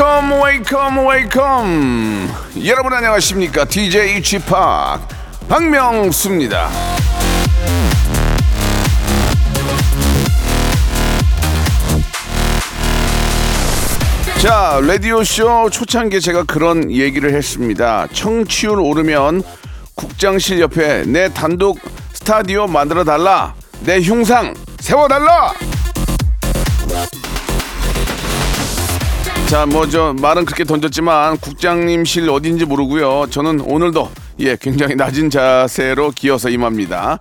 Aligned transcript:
Wake 0.00 0.28
up 0.28 0.42
wake 0.42 0.85
up 0.85 1.06
wake 1.06 1.87
up 1.87 2.28
여러분 2.64 2.90
안녕하십니까 2.94 3.66
DJ 3.66 4.22
P 4.22 4.38
박명수입니다. 5.46 6.70
자, 14.40 14.80
라디오쇼 14.82 15.68
초창기에 15.68 16.20
제가 16.20 16.44
그런 16.44 16.90
얘기를 16.90 17.34
했습니다. 17.34 18.06
청취율 18.10 18.80
오르면 18.80 19.42
국장실 19.96 20.60
옆에 20.60 21.04
내 21.04 21.28
단독 21.28 21.78
스타디오 22.14 22.66
만들어 22.66 23.04
달라. 23.04 23.54
내 23.80 24.00
흉상 24.00 24.54
세워달라. 24.78 25.52
자, 29.50 29.66
뭐 29.66 29.84
저 29.88 30.12
말은 30.12 30.44
그렇게 30.44 30.62
던졌지만 30.62 31.36
국장님실 31.38 32.30
어딘지 32.30 32.64
모르고요. 32.64 33.26
저는 33.30 33.60
오늘도 33.62 34.08
예, 34.40 34.56
굉장히 34.60 34.94
낮은 34.94 35.28
자세로 35.30 36.12
기어서 36.12 36.48
임합니다. 36.48 37.18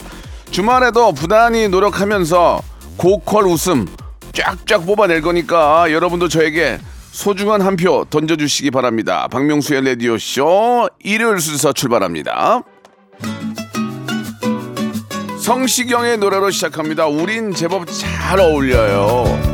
주말에도 0.51 1.11
부단히 1.13 1.67
노력하면서 1.67 2.61
고퀄 2.97 3.39
웃음 3.47 3.87
쫙쫙 4.31 4.85
뽑아낼 4.85 5.21
거니까 5.21 5.91
여러분도 5.91 6.27
저에게 6.27 6.77
소중한 7.11 7.61
한 7.61 7.75
표 7.75 8.05
던져주시기 8.07 8.69
바랍니다. 8.69 9.27
박명수의 9.31 9.83
라디오 9.83 10.19
쇼 10.19 10.87
일요일 11.03 11.39
순서 11.39 11.73
출발합니다. 11.73 12.61
성시경의 15.39 16.19
노래로 16.19 16.51
시작합니다. 16.51 17.07
우린 17.07 17.55
제법 17.55 17.87
잘 17.87 18.39
어울려요. 18.39 19.48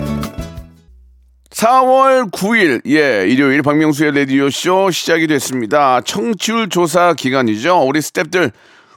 4월 1.56 2.30
9일, 2.31 2.81
예, 2.89 3.25
일요일 3.30 3.61
박명수의 3.61 4.14
라디오쇼 4.14 4.92
시작이 4.92 5.25
됐습니다. 5.28 6.02
청취율 6.02 6.67
조사 6.67 7.14
기간이죠. 7.14 7.80
우리 7.88 8.02
스탭들 8.02 8.52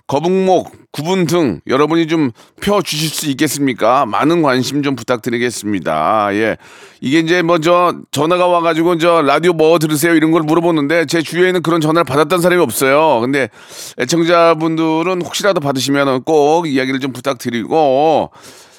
거북목, 0.09 0.73
구분 0.91 1.27
등 1.29 1.61
여러분이 1.69 2.09
좀 2.09 2.33
펴 2.61 2.83
주실 2.83 3.11
수 3.11 3.31
있겠습니까? 3.31 4.05
많은 4.07 4.43
관심 4.43 4.83
좀 4.83 4.97
부탁드리겠습니다. 4.97 6.31
예. 6.33 6.57
이게 7.01 7.21
이제 7.21 7.43
뭐 7.43 7.59
저 7.61 7.95
전화가 8.11 8.49
와가지고 8.49 8.99
저 8.99 9.23
라디오 9.23 9.53
뭐 9.53 9.79
들으세요? 9.79 10.17
이런 10.17 10.33
걸 10.33 10.43
물어보는데 10.43 11.07
제 11.07 11.23
주위에는 11.23 11.63
그런 11.63 11.81
전화를 11.81 12.05
받았던 12.05 12.41
사람이 12.41 12.61
없어요. 12.61 13.21
근데 13.21 13.49
애청자분들은 14.01 15.23
혹시라도 15.23 15.61
받으시면 15.61 16.25
꼭 16.25 16.67
이야기를 16.67 16.99
좀 16.99 17.13
부탁드리고 17.13 18.31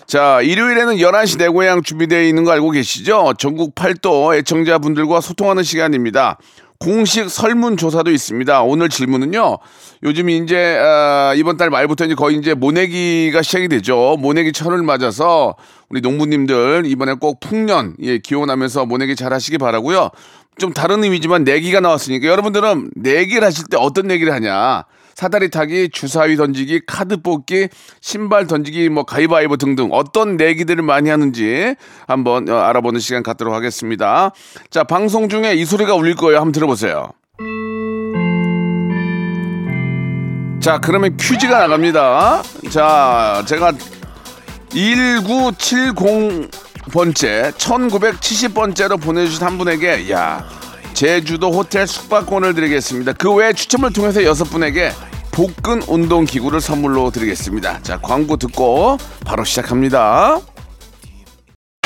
자, 0.09 0.41
일요일에는 0.41 0.95
11시 0.95 1.37
내 1.37 1.47
고향 1.49 1.83
준비되어 1.83 2.23
있는 2.23 2.43
거 2.43 2.51
알고 2.51 2.71
계시죠? 2.71 3.35
전국 3.37 3.75
팔도 3.75 4.33
애청자분들과 4.33 5.21
소통하는 5.21 5.61
시간입니다. 5.61 6.39
공식 6.79 7.29
설문조사도 7.29 8.09
있습니다. 8.09 8.63
오늘 8.63 8.89
질문은요. 8.89 9.59
요즘 10.01 10.31
이제 10.31 10.79
아, 10.81 11.35
이번 11.37 11.57
달 11.57 11.69
말부터 11.69 12.05
이제 12.05 12.15
거의 12.15 12.37
이제 12.37 12.55
모내기가 12.55 13.43
시작이 13.43 13.67
되죠. 13.67 14.17
모내기 14.19 14.51
철을 14.51 14.81
맞아서 14.81 15.55
우리 15.89 16.01
농부님들 16.01 16.85
이번에 16.87 17.13
꼭 17.13 17.39
풍년 17.39 17.95
예, 18.01 18.17
기원하면서 18.17 18.87
모내기 18.87 19.15
잘 19.15 19.31
하시기 19.31 19.59
바라고요. 19.59 20.09
좀 20.57 20.73
다른 20.73 21.03
의미지만 21.03 21.43
내기가 21.43 21.81
나왔으니까 21.81 22.27
여러분들은 22.27 22.93
내기를 22.95 23.43
하실 23.43 23.65
때 23.69 23.77
어떤 23.77 24.07
내기를 24.07 24.33
하냐? 24.33 24.85
사다리 25.19 25.49
타기, 25.49 25.89
주사위 25.89 26.37
던지기, 26.37 26.83
카드 26.87 27.21
뽑기, 27.21 27.67
신발 27.99 28.47
던지기, 28.47 28.87
뭐 28.87 29.03
가위바위보 29.03 29.57
등등 29.57 29.89
어떤 29.91 30.37
내기들을 30.37 30.81
많이 30.81 31.09
하는지 31.09 31.75
한번 32.07 32.47
어, 32.47 32.55
알아보는 32.55 33.01
시간 33.01 33.21
갖도록 33.21 33.53
하겠습니다. 33.53 34.31
자, 34.69 34.85
방송 34.85 35.27
중에 35.27 35.55
이 35.55 35.65
소리가 35.65 35.95
울릴 35.95 36.15
거예요. 36.15 36.37
한번 36.37 36.53
들어보세요. 36.53 37.11
자, 40.61 40.79
그러면 40.79 41.17
퀴즈가 41.17 41.59
나갑니다. 41.59 42.41
자, 42.69 43.43
제가 43.45 43.73
1970번째, 44.69 47.51
1970번째로 47.57 49.01
보내주신 49.01 49.45
한 49.45 49.57
분에게, 49.57 50.09
야, 50.11 50.47
제주도 50.93 51.51
호텔 51.51 51.87
숙박권을 51.87 52.55
드리겠습니다. 52.55 53.11
그 53.13 53.33
외에 53.33 53.51
추첨을 53.51 53.91
통해서 53.91 54.23
여섯 54.23 54.45
분에게 54.45 54.91
복근 55.31 55.81
운동 55.87 56.25
기구를 56.25 56.61
선물로 56.61 57.11
드리겠습니다. 57.11 57.81
자, 57.81 57.97
광고 57.99 58.37
듣고 58.37 58.97
바로 59.25 59.43
시작합니다. 59.43 60.39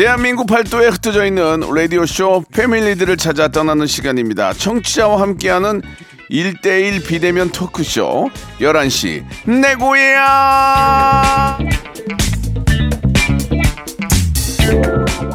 대한민국 0.00 0.46
팔도에 0.46 0.86
흩어져 0.88 1.26
있는 1.26 1.60
라디오쇼 1.60 2.44
패밀리들을 2.54 3.18
찾아 3.18 3.48
떠나는 3.48 3.86
시간입니다. 3.86 4.54
청취자와 4.54 5.20
함께하는 5.20 5.82
1대1 6.30 7.06
비대면 7.06 7.50
토크쇼 7.50 8.30
11시 8.60 9.22
내 9.60 9.74
고향 9.74 10.08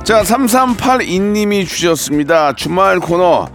자 0.04 0.24
3382님이 0.24 1.68
주셨습니다. 1.68 2.54
주말 2.54 3.00
코너 3.00 3.48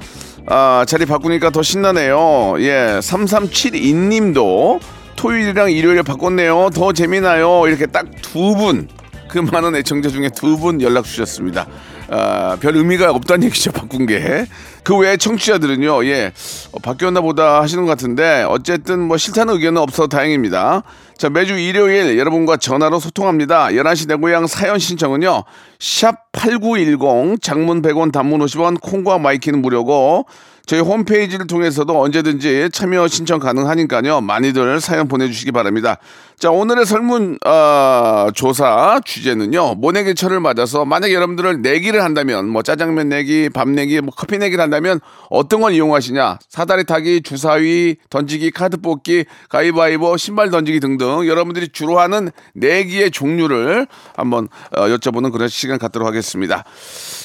아, 0.47 0.85
자리 0.87 1.07
바꾸니까 1.07 1.51
더 1.51 1.61
신나네요. 1.61 2.55
예 2.61 3.01
3372님도 3.03 4.79
토요일이랑 5.17 5.73
일요일에 5.73 6.03
바꿨네요. 6.03 6.71
더 6.73 6.93
재미나요. 6.93 7.67
이렇게 7.67 7.87
딱 7.87 8.07
두 8.23 8.55
분 8.55 8.87
그 9.31 9.39
많은 9.39 9.77
애청자 9.77 10.09
중에 10.09 10.29
두 10.29 10.57
분 10.61 10.83
연락 10.83 11.05
주셨습니다. 11.05 11.67
아, 12.11 12.57
별 12.61 12.77
의미가 12.77 13.13
없다는 13.13 13.45
얘기죠, 13.45 13.71
바꾼 13.73 14.05
게. 14.05 14.47
그 14.83 14.97
외에 14.97 15.17
청취자들은요, 15.17 16.05
예, 16.07 16.33
어, 16.73 16.79
바뀌었나 16.81 17.21
보다 17.21 17.63
하시는 17.63 17.85
것 17.85 17.91
같은데, 17.91 18.45
어쨌든 18.49 18.99
뭐 19.01 19.17
싫다는 19.17 19.55
의견은 19.55 19.81
없어 19.81 20.09
다행입니다. 20.09 20.83
자, 21.17 21.31
매주 21.31 21.55
일요일 21.57 22.19
여러분과 22.19 22.57
전화로 22.57 22.99
소통합니다. 22.99 23.69
11시 23.69 24.09
내 24.09 24.17
고향 24.17 24.47
사연 24.49 24.79
신청은요, 24.79 25.45
샵8910, 25.79 27.41
장문 27.41 27.81
100원, 27.83 28.13
단문 28.13 28.41
50원, 28.41 28.81
콩과 28.81 29.19
마이케이는 29.19 29.63
무료고, 29.63 30.27
저희 30.67 30.81
홈페이지를 30.81 31.47
통해서도 31.47 32.01
언제든지 32.01 32.69
참여 32.73 33.09
신청 33.09 33.41
가능하니까요. 33.41 34.21
많이들 34.21 34.81
사연 34.81 35.09
보내주시기 35.09 35.51
바랍니다. 35.51 35.97
자, 36.41 36.51
오늘의 36.51 36.87
설문 36.87 37.39
어, 37.45 38.29
조사 38.35 38.99
주제는요. 39.05 39.75
모내기 39.75 40.15
철을 40.15 40.41
맞아서 40.41 40.87
만약 40.87 41.13
여러분들을 41.13 41.61
내기를 41.61 42.03
한다면 42.03 42.49
뭐 42.49 42.63
짜장면 42.63 43.11
내기, 43.11 43.51
밥 43.51 43.69
내기, 43.69 44.01
뭐 44.01 44.11
커피 44.17 44.39
내기를 44.39 44.63
한다면 44.63 45.01
어떤 45.29 45.61
걸 45.61 45.75
이용하시냐? 45.75 46.39
사다리 46.49 46.85
타기, 46.85 47.21
주사위, 47.21 47.97
던지기, 48.09 48.53
카드 48.53 48.79
뽑기, 48.79 49.27
가위바위보, 49.51 50.17
신발 50.17 50.51
던지기 50.51 50.81
등등 50.81 51.27
여러분들이 51.27 51.69
주로 51.69 51.99
하는 52.01 52.31
내기의 52.55 53.11
종류를 53.11 53.87
한번 54.17 54.49
어, 54.75 54.87
여쭤보는 54.87 55.33
그런 55.33 55.47
시간 55.49 55.79
갖도록 55.79 56.09
하겠습니다. 56.09 56.65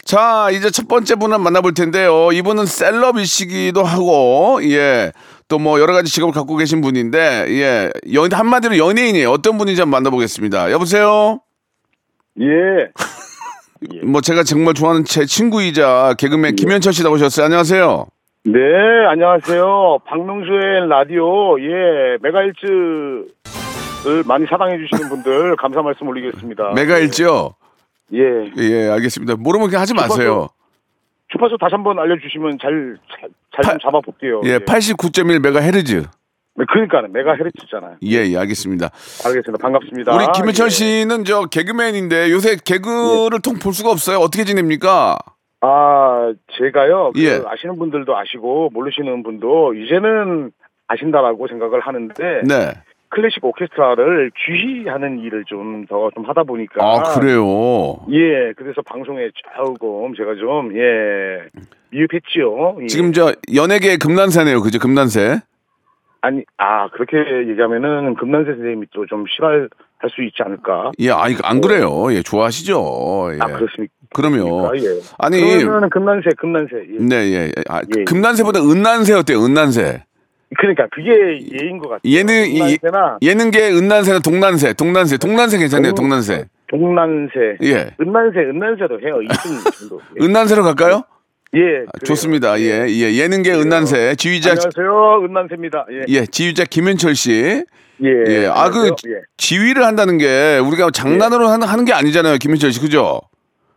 자, 0.03 0.49
이제 0.51 0.69
첫 0.69 0.89
번째 0.89 1.15
분을 1.15 1.39
만나볼 1.39 1.73
텐데요. 1.73 2.33
이분은 2.33 2.65
셀럽이시기도 2.65 3.81
하고, 3.81 4.59
예. 4.63 5.13
또 5.47 5.59
뭐 5.59 5.79
여러 5.79 5.93
가지 5.93 6.11
직업을 6.11 6.33
갖고 6.33 6.55
계신 6.57 6.81
분인데, 6.81 7.45
예. 7.49 7.91
연, 8.13 8.31
한마디로 8.31 8.77
연예인이에요. 8.77 9.29
어떤 9.29 9.57
분인지 9.57 9.81
한번 9.81 9.97
만나보겠습니다. 10.03 10.71
여보세요? 10.71 11.39
예. 12.39 12.45
뭐 14.05 14.21
제가 14.21 14.43
정말 14.43 14.73
좋아하는 14.73 15.03
제 15.05 15.25
친구이자 15.25 16.15
개그맨 16.17 16.55
김현철 16.55 16.93
씨 16.93 17.03
나오셨어요. 17.03 17.45
안녕하세요. 17.45 18.07
네, 18.45 18.59
안녕하세요. 19.09 19.99
박명수의 20.05 20.87
라디오, 20.89 21.59
예, 21.59 22.17
메가일즈를 22.21 23.27
많이 24.25 24.45
사랑해 24.47 24.77
주시는 24.77 25.09
분들, 25.09 25.55
감사 25.57 25.81
말씀 25.81 26.07
올리겠습니다. 26.07 26.73
메가일지요? 26.75 27.53
예. 28.13 28.19
예, 28.57 28.89
알겠습니다. 28.89 29.35
모르면 29.37 29.67
그냥 29.67 29.81
하지 29.81 29.93
마세요. 29.93 30.49
주파수 31.31 31.57
다시 31.59 31.73
한번 31.73 31.99
알려주시면 31.99 32.59
잘, 32.61 32.97
잘, 33.55 33.63
좀 33.63 33.79
잡아볼게요. 33.79 34.41
예, 34.45 34.59
89.1 34.59 35.41
메가헤르츠. 35.41 36.03
그러니까는 36.55 37.11
메가 37.11 37.35
헤르츠잖아요. 37.35 37.97
예, 38.03 38.25
예, 38.31 38.37
알겠습니다. 38.37 38.89
알겠습니다. 39.25 39.61
반갑습니다. 39.61 40.15
우리 40.15 40.25
김현철 40.33 40.67
예. 40.67 40.69
씨는 40.69 41.25
저 41.25 41.45
개그맨인데 41.45 42.31
요새 42.31 42.55
개그를 42.63 43.41
통볼 43.43 43.73
수가 43.73 43.91
없어요. 43.91 44.19
어떻게 44.19 44.45
지냅니까? 44.45 45.17
아, 45.59 46.33
제가요. 46.57 47.11
그 47.13 47.23
예. 47.25 47.41
아시는 47.45 47.77
분들도 47.77 48.15
아시고 48.15 48.69
모르시는 48.71 49.23
분도 49.23 49.73
이제는 49.73 50.51
아신다라고 50.87 51.47
생각을 51.47 51.81
하는데 51.81 52.41
네. 52.47 52.73
클래식 53.15 53.43
오케스트라를 53.45 54.31
주시하는 54.45 55.19
일을 55.19 55.45
좀 55.45 55.85
더 55.87 56.09
좀 56.13 56.25
하다 56.25 56.43
보니까 56.43 56.83
아, 56.83 57.01
그래요. 57.17 57.97
예, 58.11 58.51
그래서 58.57 58.81
방송에 58.85 59.29
조금 59.55 60.13
제가 60.15 60.35
좀 60.35 60.75
예, 60.75 61.47
미흡했지요. 61.91 62.77
예. 62.81 62.87
지금 62.87 63.13
저 63.13 63.33
연예계 63.55 63.97
금난새네요. 63.97 64.61
그죠? 64.61 64.79
금난새. 64.79 65.39
아니 66.21 66.43
아 66.57 66.89
그렇게 66.89 67.17
얘기하면은 67.49 68.15
금난세 68.15 68.51
선생님이 68.51 68.87
또 68.93 69.05
좀 69.05 69.25
싫어할 69.27 69.69
수 70.13 70.23
있지 70.23 70.41
않을까? 70.43 70.91
예, 70.99 71.11
아니 71.11 71.35
안 71.43 71.61
그래요. 71.61 72.11
예, 72.11 72.21
좋아하시죠. 72.23 73.29
예. 73.33 73.37
아 73.39 73.45
그렇습니까? 73.45 73.93
그러면 74.13 74.41
아, 74.65 74.71
예. 74.75 74.99
아니 75.19 75.39
그러면은 75.39 75.89
금난세 75.89 76.29
금난세 76.37 76.75
예. 76.93 76.97
네, 76.99 77.15
예. 77.33 77.51
아, 77.69 77.81
예. 77.95 78.03
금난새보다 78.05 78.59
은난새 78.61 79.13
어때요? 79.13 79.43
은난새. 79.45 80.03
그러니까 80.59 80.87
그게 80.91 81.11
예인 81.53 81.77
것 81.79 81.89
같아요. 81.89 82.01
이- 82.03 82.77
금난세나 82.77 83.17
예능계 83.21 83.69
은난새는 83.71 84.21
동난새, 84.21 84.73
동난새, 84.73 85.17
동난새 85.17 85.57
괜찮네요. 85.57 85.93
동- 85.93 86.05
동난새. 86.05 86.45
동난세, 86.67 87.57
예. 87.63 87.91
은난세, 88.01 88.39
은난세도 88.39 88.99
해요. 89.01 89.19
이승 89.21 89.59
정도. 89.89 90.01
예. 90.19 90.25
은난새로 90.25 90.63
갈까요? 90.63 91.03
예, 91.53 91.59
그래요. 91.59 91.85
좋습니다. 92.05 92.59
예, 92.59 92.85
예. 92.89 93.15
예능계 93.15 93.53
은난새 93.53 94.15
지휘자 94.15 94.51
안녕하세요, 94.51 95.25
은난세입니다. 95.25 95.85
예, 95.91 96.01
예, 96.09 96.25
지휘자 96.25 96.65
김현철 96.65 97.15
씨. 97.15 97.63
예, 98.03 98.09
예. 98.27 98.45
아, 98.47 98.69
그 98.71 98.79
안녕하세요. 98.79 98.93
예. 99.07 99.21
지휘를 99.37 99.85
한다는 99.85 100.17
게 100.17 100.57
우리가 100.57 100.89
장난으로 100.91 101.47
하는, 101.47 101.67
하는 101.67 101.85
게 101.85 101.93
아니잖아요. 101.93 102.37
김현철 102.39 102.71
씨. 102.73 102.81
그죠? 102.81 103.21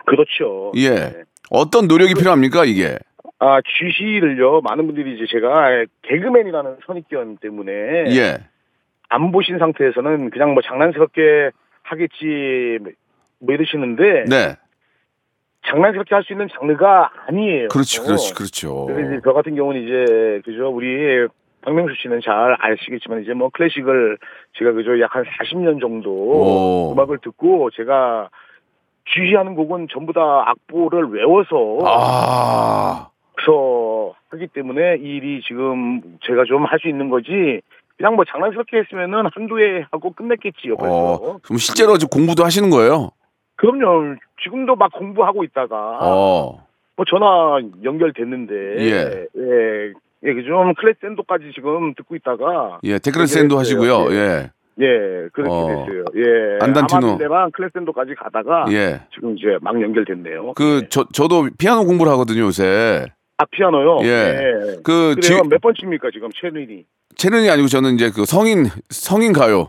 그렇죠. 0.06 0.72
예. 0.76 1.14
어떤 1.50 1.86
노력이 1.86 2.14
필요합니까, 2.14 2.64
이게? 2.64 2.98
아, 3.40 3.60
GC를요, 3.62 4.62
많은 4.62 4.86
분들이 4.86 5.14
이제 5.14 5.24
제가 5.30 5.84
개그맨이라는 6.02 6.78
선입견 6.86 7.38
때문에 7.38 7.72
예. 7.72 8.38
안 9.08 9.30
보신 9.30 9.58
상태에서는 9.58 10.30
그냥 10.30 10.54
뭐 10.54 10.62
장난스럽게 10.62 11.50
하겠지 11.82 12.78
뭐 13.40 13.54
이러시는데 13.54 14.24
네. 14.28 14.56
장난스럽게 15.66 16.14
할 16.14 16.24
수 16.24 16.32
있는 16.32 16.48
장르가 16.52 17.10
아니에요. 17.26 17.68
그렇죠. 17.68 18.02
그렇죠. 18.02 18.34
그렇죠. 18.34 18.86
그래서 18.86 19.08
이제 19.12 19.20
저 19.24 19.32
같은 19.32 19.54
경우는 19.54 19.82
이제 19.82 20.40
그죠 20.44 20.68
우리 20.68 21.26
박명수 21.62 21.94
씨는 22.02 22.20
잘 22.24 22.56
아시겠지만 22.58 23.22
이제 23.22 23.34
뭐 23.34 23.50
클래식을 23.50 24.18
제가 24.58 24.72
그죠 24.72 25.00
약한 25.00 25.24
40년 25.24 25.80
정도 25.80 26.10
오. 26.10 26.92
음악을 26.92 27.18
듣고 27.22 27.70
제가 27.70 28.30
주시하는 29.04 29.54
곡은 29.54 29.88
전부 29.92 30.12
다 30.12 30.20
악보를 30.46 31.10
외워서 31.10 31.78
아. 31.84 33.08
그래서 33.38 34.14
하기 34.30 34.48
때문에 34.48 34.96
이 34.98 35.16
일이 35.16 35.40
지금 35.46 36.02
제가 36.26 36.44
좀 36.44 36.64
할 36.64 36.78
수 36.80 36.88
있는 36.88 37.08
거지 37.08 37.60
그냥 37.96 38.14
뭐 38.16 38.24
장난스럽게 38.24 38.78
했으면은 38.78 39.24
한두 39.32 39.60
해 39.60 39.84
하고 39.90 40.12
끝냈겠지요. 40.12 40.74
어. 40.80 41.38
그럼 41.42 41.58
실제로 41.58 41.96
지금 41.98 42.10
공부도 42.10 42.44
하시는 42.44 42.68
거예요? 42.70 43.10
그럼요. 43.56 44.16
지금도 44.42 44.76
막 44.76 44.92
공부하고 44.92 45.44
있다가 45.44 45.98
어. 46.00 46.64
뭐 46.96 47.04
전화 47.08 47.60
연결됐는데 47.82 48.54
예. 48.80 49.26
예, 49.36 49.92
예, 50.24 50.34
그좀 50.34 50.74
클래스 50.74 50.98
샌도까지 51.00 51.52
지금 51.54 51.94
듣고 51.94 52.16
있다가 52.16 52.78
예, 52.84 52.98
연결했어요. 53.56 53.58
하시고요. 53.58 54.14
예. 54.14 54.50
예, 54.80 55.28
그렇게 55.32 55.50
어. 55.50 55.66
됐어요. 55.66 56.04
예. 56.16 56.58
안단티노. 56.64 57.18
클래스 57.52 57.72
샌도까지 57.74 58.14
가다가 58.14 58.66
예. 58.70 59.00
지금 59.12 59.36
이제 59.36 59.58
막 59.60 59.80
연결됐네요. 59.80 60.52
그, 60.54 60.88
저, 60.88 61.04
저도 61.12 61.48
피아노 61.58 61.84
공부를 61.84 62.12
하거든요, 62.12 62.42
요새. 62.42 63.06
아 63.38 63.44
피아노요. 63.50 63.98
예. 64.02 64.76
그, 64.82 65.14
그래요. 65.14 65.20
지, 65.20 65.32
몇번 65.48 65.72
칩니까 65.78 66.08
지금 66.12 66.28
채널이? 66.40 66.84
체능이 67.16 67.48
아니고 67.50 67.68
저는 67.68 67.94
이제 67.94 68.10
그 68.10 68.24
성인, 68.24 68.68
성인 68.90 69.32
가요. 69.32 69.68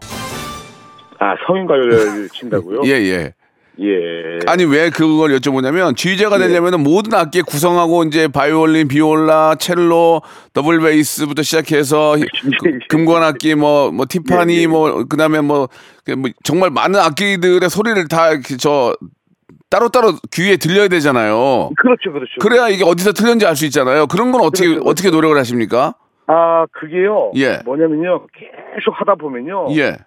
아 1.19 1.35
성인 1.45 1.67
가요를 1.67 2.29
친다고요? 2.33 2.81
예, 2.85 2.89
예. 2.91 3.33
예. 3.81 4.39
아니 4.47 4.65
왜 4.65 4.89
그걸 4.89 5.31
여쭤보냐면 5.39 5.95
지휘자가 5.95 6.37
되려면 6.37 6.81
모든 6.81 7.13
악기 7.13 7.41
구성하고 7.43 8.03
이제 8.05 8.27
바이올린, 8.27 8.87
비올라, 8.87 9.55
첼로, 9.55 10.21
더블 10.53 10.79
베이스부터 10.81 11.43
시작해서 11.43 12.15
그- 12.61 12.79
금관 12.89 13.23
악기 13.23 13.55
뭐뭐 13.55 14.05
티파니 14.09 14.57
예, 14.57 14.61
예. 14.63 14.67
뭐 14.67 15.03
그다음에 15.05 15.39
뭐, 15.41 15.69
그뭐 16.05 16.23
정말 16.43 16.71
많은 16.71 16.99
악기들의 16.99 17.69
소리를 17.69 18.07
다 18.07 18.31
저 18.59 18.95
따로따로 19.69 20.13
귀에 20.33 20.57
들려야 20.57 20.87
되잖아요. 20.87 21.69
그렇죠, 21.77 22.11
그렇죠. 22.11 22.33
그래야 22.41 22.69
이게 22.69 22.83
어디서 22.83 23.11
틀렸는지 23.13 23.45
알 23.45 23.55
수 23.55 23.65
있잖아요. 23.65 24.07
그런 24.07 24.31
건 24.31 24.41
어떻게 24.41 24.65
그렇죠, 24.65 24.83
그렇죠. 24.83 24.89
어떻게 24.89 25.09
노력을 25.11 25.37
하십니까? 25.37 25.93
아 26.27 26.65
그게요. 26.71 27.31
예. 27.35 27.59
뭐냐면요. 27.65 28.27
계속 28.33 28.91
하다 28.99 29.15
보면요. 29.15 29.67
예. 29.77 29.97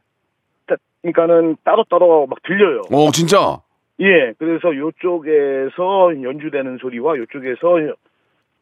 그러니까는 1.03 1.57
따로 1.65 1.85
따로 1.91 2.27
막 2.27 2.39
들려요. 2.45 2.83
어 2.93 3.11
진짜. 3.13 3.59
예, 4.01 4.33
그래서 4.39 4.75
요쪽에서 4.75 6.23
연주되는 6.23 6.79
소리와 6.81 7.17
요쪽에서 7.19 7.95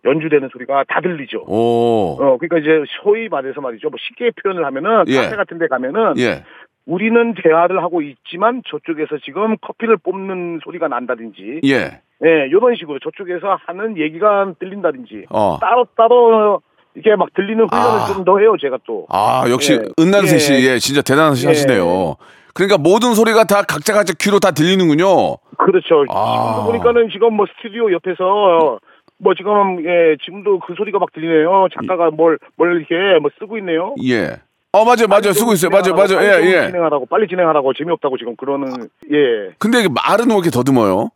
연주되는 0.04 0.48
소리가 0.52 0.84
다 0.88 1.00
들리죠. 1.02 1.44
오. 1.46 2.16
어, 2.20 2.38
그러니까 2.38 2.58
이제 2.58 2.82
소위 3.02 3.28
말해서 3.28 3.60
말이죠. 3.60 3.90
뭐 3.90 3.98
쉽게 4.08 4.30
표현을 4.42 4.64
하면은 4.64 5.04
예. 5.08 5.16
카페 5.22 5.36
같은 5.36 5.58
데 5.58 5.66
가면은 5.68 6.14
예. 6.18 6.44
우리는 6.86 7.34
대화를 7.42 7.82
하고 7.82 8.02
있지만 8.02 8.62
저쪽에서 8.68 9.18
지금 9.24 9.56
커피를 9.60 9.96
뽑는 9.98 10.60
소리가 10.64 10.88
난다든지 10.88 11.60
예. 11.64 12.00
예, 12.24 12.46
이런 12.48 12.74
식으로 12.76 12.98
저쪽에서 12.98 13.58
하는 13.66 13.96
얘기가 13.96 14.52
들린다든지 14.58 15.26
어. 15.30 15.58
따로 15.60 15.86
따로 15.96 16.60
이렇게 16.94 17.14
막 17.16 17.28
들리는 17.34 17.66
훈련을 17.70 18.00
아. 18.00 18.06
좀더 18.06 18.38
해요, 18.38 18.56
제가 18.60 18.78
또. 18.86 19.06
아, 19.10 19.44
역시 19.48 19.74
예. 19.74 20.02
은난세 20.02 20.38
씨, 20.38 20.52
예. 20.54 20.72
예, 20.74 20.78
진짜 20.78 21.02
대단하시 21.02 21.46
예. 21.46 21.48
하시네요. 21.50 22.16
그러니까 22.52 22.78
모든 22.78 23.14
소리가 23.14 23.44
다 23.44 23.62
각자 23.62 23.92
각자 23.92 24.12
귀로 24.18 24.40
다 24.40 24.50
들리는군요. 24.50 25.36
그렇죠. 25.56 26.04
아. 26.10 26.34
지금도 26.34 26.66
보니까는 26.66 27.10
지금 27.12 27.34
뭐 27.34 27.46
스튜디오 27.46 27.92
옆에서 27.92 28.80
뭐 29.18 29.34
지금 29.34 29.84
예 29.84 30.16
지금도 30.24 30.58
그 30.60 30.74
소리가 30.76 30.98
막 30.98 31.12
들리네요. 31.12 31.68
작가가 31.74 32.10
뭘 32.10 32.38
뭘 32.56 32.76
이렇게 32.76 33.18
뭐 33.20 33.30
쓰고 33.38 33.56
있네요. 33.58 33.94
예. 34.04 34.40
어, 34.72 34.84
맞아요, 34.84 35.08
맞아요. 35.08 35.32
쓰고 35.32 35.52
있어요. 35.54 35.70
맞아요, 35.70 35.94
맞아요. 35.94 36.16
빨리 36.16 36.26
예, 36.28 36.32
좀 36.42 36.44
예. 36.62 36.66
진행하라고 36.68 37.06
빨리 37.06 37.26
진행하라고 37.28 37.72
재미없다고 37.74 38.16
지금 38.18 38.36
그러는 38.36 38.88
예 39.10 39.52
근데 39.58 39.80
이게 39.80 39.88
말은 39.88 40.28
왜 40.28 40.34
이렇게 40.34 40.50
더듬어요? 40.50 41.10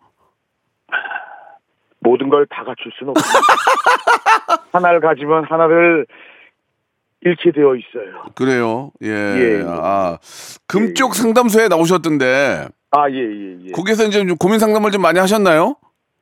모든 2.01 2.29
걸 2.29 2.47
다 2.47 2.65
갖출 2.65 2.91
수는 2.99 3.11
없습니다. 3.17 3.47
하나를 4.73 5.01
가지면 5.01 5.45
하나를 5.45 6.07
잃게 7.23 7.53
되어 7.53 7.75
있어요. 7.77 8.25
그래요. 8.35 8.91
예. 9.03 9.09
예, 9.09 9.59
예. 9.61 9.65
아, 9.67 10.19
금쪽 10.67 11.15
상담소에 11.15 11.69
나오셨던데, 11.69 12.67
아 12.91 13.09
예 13.09 13.15
예 13.15 13.67
예. 13.69 13.71
거기서 13.73 14.05
이제 14.07 14.27
좀 14.27 14.37
고민 14.37 14.59
상담을 14.59 14.91
좀 14.91 15.01
많이 15.01 15.19
하셨나요? 15.21 15.77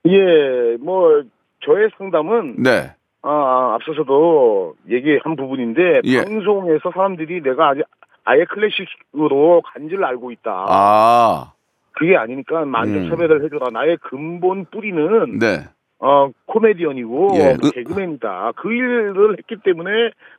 예, 0.06 0.76
뭐 0.80 1.22
저의 1.64 1.88
상담은 1.98 2.62
네. 2.62 2.94
아, 3.22 3.74
앞서서도 3.74 4.74
얘기한 4.90 5.36
부분인데 5.36 6.00
예. 6.04 6.24
방송에서 6.24 6.90
사람들이 6.92 7.42
내가 7.42 7.68
아직 7.70 7.84
아예 8.24 8.44
클래식으로 8.44 9.62
간지를 9.62 10.04
알고 10.04 10.32
있다. 10.32 10.66
아, 10.68 11.52
그게 11.92 12.16
아니니까 12.16 12.64
만족 12.64 13.02
음. 13.02 13.08
섭외를 13.10 13.44
해줘라. 13.44 13.70
나의 13.72 13.96
근본 14.02 14.66
뿌리는 14.66 15.38
네. 15.38 15.64
어 15.98 16.30
코미디언이고 16.46 17.28
예. 17.34 17.56
뭐 17.60 17.70
개그맨이다. 17.70 18.52
그 18.56 18.72
일을 18.72 19.36
했기 19.38 19.56
때문에 19.62 19.90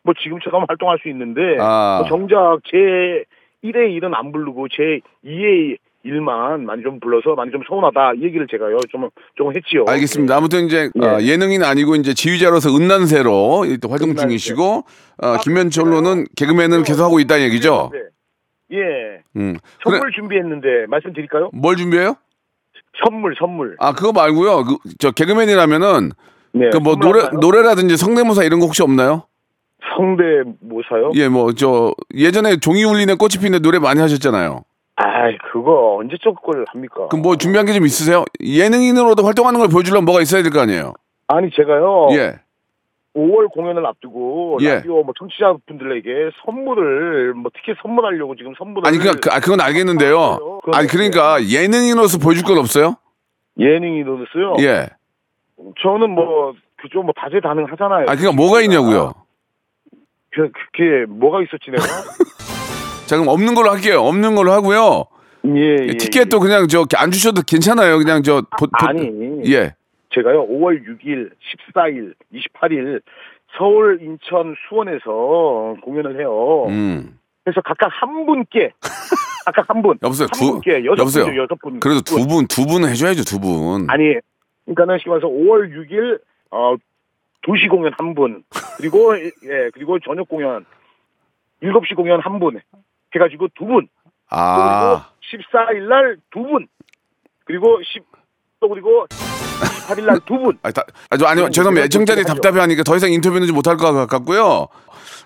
뭐 0.04 0.14
지금처럼 0.22 0.66
활동할 0.68 1.00
수 1.02 1.10
있는데 1.10 1.58
아. 1.60 2.00
뭐 2.00 2.10
정작 2.10 2.60
제 2.66 3.24
1의 3.64 3.94
일은 3.94 4.14
안 4.14 4.34
부르고 4.34 4.68
제 4.68 5.00
2의 5.24 5.78
일만 6.04 6.66
많이 6.66 6.84
좀 6.84 7.00
불러서 7.00 7.34
많이 7.36 7.52
좀 7.52 7.62
서운하다 7.68 8.14
이 8.16 8.24
얘기를 8.24 8.46
제가요 8.52 8.78
좀좀 8.92 9.56
했지요. 9.56 9.86
알겠습니다. 9.88 10.36
아무튼 10.36 10.66
이제 10.66 10.90
예. 11.02 11.06
어, 11.06 11.22
예능인 11.22 11.64
아니고 11.64 11.96
이제 11.96 12.14
지휘자로서 12.14 12.76
은난새로 12.76 13.66
또 13.82 13.88
활동 13.90 14.10
은난새. 14.10 14.24
중이시고 14.28 14.84
어, 15.22 15.38
김현철로는 15.44 16.26
개그맨을 16.36 16.84
계속 16.84 17.06
하고 17.06 17.20
있다는 17.22 17.46
얘기죠. 17.46 17.90
네. 17.94 18.00
예. 18.78 19.22
음. 19.38 19.58
그래, 19.86 19.98
선물 19.98 20.12
준비했는데 20.12 20.68
말씀드릴까요? 20.90 21.52
뭘 21.54 21.76
준비해요? 21.78 22.16
선물 23.04 23.36
선물. 23.40 23.76
아 23.80 23.94
그거 23.94 24.12
말고요. 24.12 24.64
그, 24.66 24.78
저 25.00 25.12
개그맨이라면은 25.12 26.12
네. 26.54 26.70
그 26.70 26.80
뭐 26.80 26.96
노래 26.98 27.22
할까요? 27.22 27.40
노래라든지 27.40 27.96
성대모사 27.98 28.44
이런 28.44 28.60
거 28.60 28.66
혹시 28.66 28.84
없나요? 28.84 29.24
성대모사요? 29.96 31.12
예, 31.16 31.28
뭐 31.30 31.54
저 31.54 31.94
예전에 32.14 32.58
종이 32.58 32.84
울리는 32.84 33.18
꽃이 33.18 33.34
피는 33.42 33.62
노래 33.62 33.80
많이 33.80 34.00
하셨잖아요. 34.02 34.64
아이 34.96 35.38
그거 35.52 35.96
언제적 36.00 36.42
걸 36.44 36.66
합니까? 36.70 37.08
그럼 37.10 37.22
뭐 37.24 37.36
준비한 37.36 37.66
게 37.66 37.74
좀 37.74 37.86
있으세요? 37.86 38.26
예능인으로도 38.42 39.24
활동하는 39.24 39.60
걸 39.60 39.68
보여주려면 39.70 40.06
뭐가 40.06 40.22
있어야 40.22 40.44
될 40.44 40.52
거 40.52 40.60
아니에요? 40.62 40.94
아니 41.28 41.50
제가요. 41.52 42.10
예. 42.12 42.40
5월 43.16 43.52
공연을 43.52 43.86
앞두고 43.86 44.58
예. 44.62 44.76
라디오 44.76 45.04
뭐 45.04 45.14
청취자분들에게 45.18 46.10
선물을 46.46 47.34
뭐 47.36 47.52
티켓 47.56 47.78
선물하려고 47.82 48.36
지금 48.36 48.54
선물을 48.58 48.88
아니 48.88 48.98
그그 48.98 49.30
그건 49.42 49.62
알겠는데요. 49.62 50.60
아니 50.74 50.88
그러니까 50.88 51.44
예능인으로서 51.44 52.18
보여줄 52.20 52.44
건 52.44 52.58
없어요? 52.60 52.96
예능인으로서요. 53.60 54.56
예. 54.62 54.90
저는 55.82 56.10
뭐 56.12 56.54
그죠 56.78 57.02
뭐 57.04 57.14
다재다능하잖아요. 57.16 58.02
아 58.04 58.16
그러니까 58.16 58.32
뭐가 58.34 58.62
있냐고요? 58.62 59.14
그, 60.32 60.52
그게 60.52 61.06
뭐가 61.08 61.42
있었지 61.44 61.70
내가? 61.72 61.84
자 63.08 63.18
그럼 63.18 63.28
없는 63.28 63.54
걸로 63.56 63.70
할게요. 63.72 64.02
없는 64.02 64.36
걸로 64.36 64.52
하고요. 64.52 65.06
예, 65.46 65.88
예, 65.90 65.98
티켓도 65.98 66.40
그냥 66.40 66.68
저 66.68 66.86
안 66.96 67.12
주셔도 67.12 67.42
괜찮아요. 67.46 67.98
그냥 67.98 68.24
저 68.24 68.42
보, 68.58 68.66
보- 68.68 68.88
아니. 68.88 69.10
예. 69.52 69.76
제가요 70.14 70.48
5월 70.48 70.80
6일, 70.86 71.32
14일, 71.74 72.14
28일 72.34 73.02
서울, 73.58 74.00
인천, 74.02 74.56
수원에서 74.70 75.76
공연을 75.84 76.20
해요. 76.20 76.66
음. 76.70 77.18
그래서 77.44 77.62
각각 77.62 77.90
한 77.92 78.26
분께 78.26 78.72
각각 79.46 79.70
한 79.70 79.82
분. 79.82 79.98
여보세요. 80.02 80.28
한 80.32 80.40
두 80.40 80.52
분께 80.54 80.86
여섯 80.86 81.00
여보세요. 81.02 81.26
분이죠, 81.26 81.42
여섯 81.44 81.60
분. 81.60 81.80
그래도 81.82 82.02
두 82.02 82.26
분 82.28 82.48
두 82.48 82.66
분은 82.66 82.88
해줘야죠 82.90 83.24
두 83.26 83.40
분. 83.40 83.90
아니, 83.90 84.16
그러니까는 84.66 84.98
쉽게 85.00 85.10
말해서 85.10 85.28
5월 85.28 85.70
6일 85.74 86.22
어 86.52 86.76
2시 87.46 87.70
공연 87.70 87.92
한 87.98 88.16
분. 88.16 88.44
그리고 88.78 89.14
예, 89.18 89.70
그리고 89.74 90.00
저녁 90.00 90.30
공연 90.30 90.64
7시 91.62 91.96
공연 91.96 92.22
한 92.22 92.40
분. 92.40 92.60
해 93.16 93.20
가지고 93.20 93.48
두 93.58 93.66
분. 93.66 93.88
아. 94.30 95.06
그리고 95.30 95.44
14일 95.52 95.88
날 95.90 96.18
두 96.32 96.42
분. 96.44 96.68
그리고 97.46 97.80
10, 97.94 98.04
또 98.62 98.70
그리고 98.70 99.06
28일 99.10 100.06
날 100.06 100.20
두 100.26 100.38
분. 100.40 100.58
아니, 100.64 100.74
다, 100.74 100.84
아니, 101.10 101.26
아니 101.26 101.52
죄송합니다. 101.52 101.86
애청자들이 101.86 102.24
하죠. 102.28 102.34
답답해 102.36 102.60
하니까 102.62 102.84
더 102.84 102.96
이상 102.96 103.12
인터뷰는 103.12 103.48
좀 103.48 103.56
못할 103.56 103.78
것 103.78 103.92
같고요. 104.08 104.68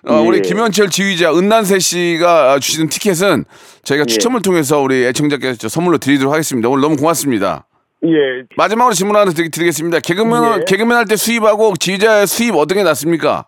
어, 0.08 0.14
예. 0.14 0.28
우리 0.28 0.42
김현철 0.42 0.90
지휘자 0.90 1.34
은난세 1.34 1.80
씨가 1.80 2.60
주시는 2.60 2.90
티켓은 2.90 3.46
저희가 3.84 4.04
예. 4.04 4.06
추첨을 4.06 4.42
통해서 4.42 4.80
우리 4.80 5.06
애청자께 5.06 5.56
저 5.56 5.68
선물로 5.70 5.98
드리도록 5.98 6.32
하겠습니다. 6.34 6.70
오늘 6.70 6.82
너무 6.82 6.96
고맙습니다. 6.98 7.66
예. 8.04 8.10
마지막으로 8.56 8.94
질문 8.94 9.16
하나 9.16 9.32
드리, 9.32 9.50
드리겠습니다. 9.50 10.00
개그맨 10.00 10.60
예. 10.62 10.66
개그맨 10.68 10.96
할 10.98 11.06
때 11.06 11.16
수입하고 11.16 11.74
지휘자의 11.80 12.28
수입 12.28 12.56
어떤 12.56 12.78
게 12.78 12.84
낫습니까? 12.84 13.46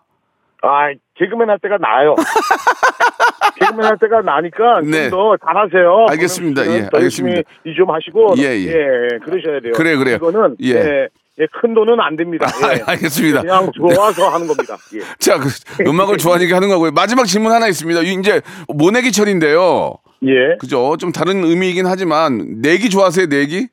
아, 0.62 0.88
개그맨 1.14 1.48
할 1.48 1.58
때가 1.60 1.76
나아요. 1.78 2.14
개그맨 3.58 3.84
할 3.84 3.98
때가 3.98 4.22
나니까 4.22 4.80
네. 4.84 5.10
좀더 5.10 5.36
잘하세요. 5.44 6.06
알겠습니다. 6.10 6.66
예, 6.66 6.88
더 6.90 6.98
알겠습니다. 6.98 7.42
일좀 7.64 7.90
하시고 7.90 8.34
예, 8.38 8.42
예. 8.42 9.18
그러셔야 9.24 9.60
돼요. 9.60 9.72
그래요, 9.74 9.98
그래요. 9.98 10.16
이거는 10.16 10.56
예. 10.62 10.70
예. 10.70 11.08
예, 11.38 11.46
큰 11.60 11.74
돈은 11.74 11.98
안 12.00 12.16
됩니다. 12.16 12.46
예. 12.62 12.82
아, 12.82 12.90
알겠습니다. 12.92 13.40
그냥 13.42 13.70
좋아서 13.72 14.28
하는 14.28 14.46
겁니다. 14.46 14.76
예. 14.94 15.00
자, 15.18 15.38
그, 15.38 15.48
음악을 15.86 16.18
좋아하니까 16.18 16.56
하는 16.56 16.68
거고요. 16.68 16.90
마지막 16.90 17.24
질문 17.24 17.52
하나 17.52 17.66
있습니다. 17.66 18.02
이 18.02 18.12
이제 18.14 18.42
모내기철인데요. 18.68 19.94
예. 20.24 20.56
그죠? 20.58 20.96
좀 20.98 21.12
다른 21.12 21.42
의미이긴 21.44 21.86
하지만 21.86 22.60
내기 22.60 22.90
좋아하세요, 22.90 23.26
내기? 23.26 23.68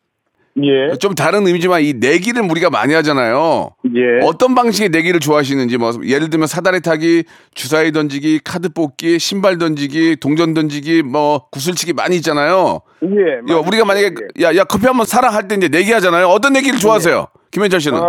예. 0.63 0.97
좀 0.97 1.13
다른 1.13 1.45
의미지만 1.45 1.81
이 1.81 1.93
내기를 1.93 2.41
우리가 2.49 2.69
많이 2.69 2.93
하잖아요. 2.95 3.71
예. 3.95 4.25
어떤 4.25 4.55
방식의 4.55 4.89
내기를 4.89 5.19
좋아하시는지 5.19 5.77
뭐 5.77 5.91
예를 6.03 6.29
들면 6.29 6.47
사다리 6.47 6.81
타기, 6.81 7.23
주사위 7.53 7.91
던지기, 7.91 8.39
카드 8.43 8.69
뽑기, 8.69 9.19
신발 9.19 9.57
던지기, 9.57 10.17
동전 10.19 10.53
던지기, 10.53 11.03
뭐 11.03 11.47
구슬치기 11.51 11.93
많이 11.93 12.15
있잖아요. 12.17 12.81
예. 13.03 13.53
야, 13.53 13.57
우리가 13.57 13.85
만약에 13.85 14.11
예. 14.39 14.43
야, 14.45 14.55
야 14.55 14.63
커피 14.63 14.87
한번 14.87 15.05
사라 15.05 15.29
할 15.29 15.47
때 15.47 15.55
이제 15.55 15.67
내기 15.67 15.91
하잖아요. 15.93 16.27
어떤 16.27 16.53
내기를 16.53 16.79
좋아하세요? 16.79 17.27
김현철 17.51 17.79
씨는? 17.79 17.99
아, 17.99 18.03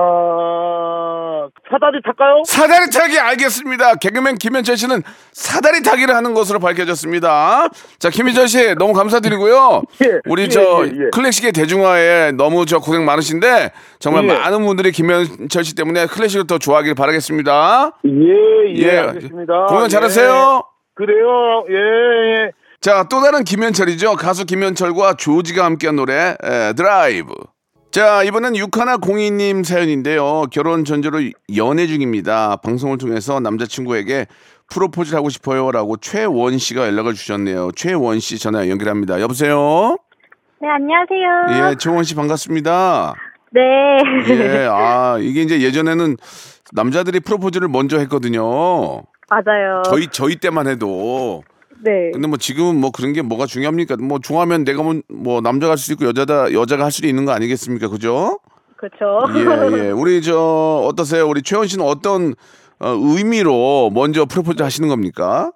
사다리 1.70 2.00
탈까요? 2.02 2.42
사다리 2.46 2.90
타기 2.90 3.18
알겠습니다. 3.18 3.96
개그맨 3.96 4.36
김현철 4.36 4.76
씨는 4.76 5.02
사다리 5.32 5.82
타기를 5.82 6.14
하는 6.14 6.34
것으로 6.34 6.58
밝혀졌습니다. 6.58 7.68
자, 7.98 8.10
김현철 8.10 8.48
씨 8.48 8.74
너무 8.76 8.92
감사드리고요. 8.92 9.82
예, 10.04 10.20
우리 10.26 10.42
예, 10.44 10.48
저 10.48 10.84
예, 10.84 10.90
예. 10.90 11.10
클래식의 11.12 11.52
대중화에 11.52 12.32
너무 12.32 12.66
저 12.66 12.78
고생 12.78 13.04
많으신데 13.04 13.72
정말 13.98 14.24
예. 14.24 14.38
많은 14.38 14.64
분들이 14.64 14.92
김현철 14.92 15.64
씨 15.64 15.74
때문에 15.74 16.06
클래식을 16.06 16.46
더 16.46 16.58
좋아하길 16.58 16.94
바라겠습니다. 16.94 17.92
예, 18.06 18.74
예, 18.76 18.98
알겠습니다. 18.98 19.66
공연 19.66 19.88
잘하세요. 19.88 20.62
예. 20.64 20.78
그래요. 20.94 21.64
예, 21.70 21.74
예. 22.46 22.50
자, 22.80 23.06
또 23.10 23.20
다른 23.20 23.44
김현철이죠. 23.44 24.14
가수 24.16 24.44
김현철과 24.46 25.14
조지가 25.14 25.64
함께한 25.64 25.96
노래 25.96 26.36
에, 26.42 26.72
드라이브. 26.74 27.32
자, 27.90 28.22
이번엔 28.22 28.54
육하나 28.56 28.98
공이님 28.98 29.64
사연인데요. 29.64 30.44
결혼 30.52 30.84
전제로 30.84 31.18
연애 31.56 31.86
중입니다. 31.86 32.56
방송을 32.56 32.98
통해서 32.98 33.40
남자친구에게 33.40 34.26
프로포즈를 34.70 35.16
하고 35.16 35.30
싶어요라고 35.30 35.96
최원 35.96 36.58
씨가 36.58 36.86
연락을 36.86 37.14
주셨네요. 37.14 37.70
최원 37.74 38.20
씨 38.20 38.38
전화 38.38 38.68
연결합니다. 38.68 39.20
여보세요? 39.20 39.96
네, 40.60 40.68
안녕하세요. 40.68 41.70
예, 41.70 41.76
최원 41.76 42.04
씨 42.04 42.14
반갑습니다. 42.14 43.14
네. 43.52 43.60
예, 44.28 44.68
아, 44.70 45.16
이게 45.18 45.40
이제 45.40 45.62
예전에는 45.62 46.16
남자들이 46.72 47.20
프로포즈를 47.20 47.68
먼저 47.68 47.98
했거든요. 48.00 48.42
맞아요. 49.30 49.82
저희 49.86 50.08
저희 50.08 50.36
때만 50.36 50.66
해도 50.66 51.42
네. 51.82 52.10
근데 52.12 52.26
뭐 52.26 52.36
지금은 52.36 52.80
뭐 52.80 52.90
그런 52.90 53.12
게 53.12 53.22
뭐가 53.22 53.46
중요합니까? 53.46 53.96
뭐 53.96 54.18
좋아하면 54.18 54.64
내가 54.64 54.82
뭐, 54.82 55.00
뭐 55.08 55.40
남자가 55.40 55.72
할수 55.72 55.92
있고 55.92 56.06
여자다 56.06 56.52
여자가 56.52 56.84
할 56.84 56.90
수도 56.92 57.06
있는 57.08 57.24
거 57.24 57.32
아니겠습니까? 57.32 57.88
그죠? 57.88 58.40
그렇죠. 58.76 59.20
예, 59.34 59.86
예. 59.86 59.90
우리 59.92 60.22
저 60.22 60.84
어떠세요? 60.84 61.26
우리 61.28 61.42
최원 61.42 61.66
씨는 61.66 61.84
어떤 61.84 62.34
어, 62.80 62.88
의미로 62.90 63.90
먼저 63.92 64.24
프로포즈 64.24 64.62
하시는 64.62 64.88
겁니까? 64.88 65.50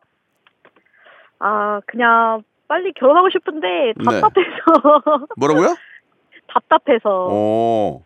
아, 1.39 1.81
그냥 1.87 2.43
빨리 2.69 2.93
결혼하고 2.95 3.29
싶은데 3.31 3.67
네. 3.97 4.05
답답해서. 4.21 5.27
뭐라고요? 5.37 5.75
답답해서. 6.49 7.29
어, 7.31 8.03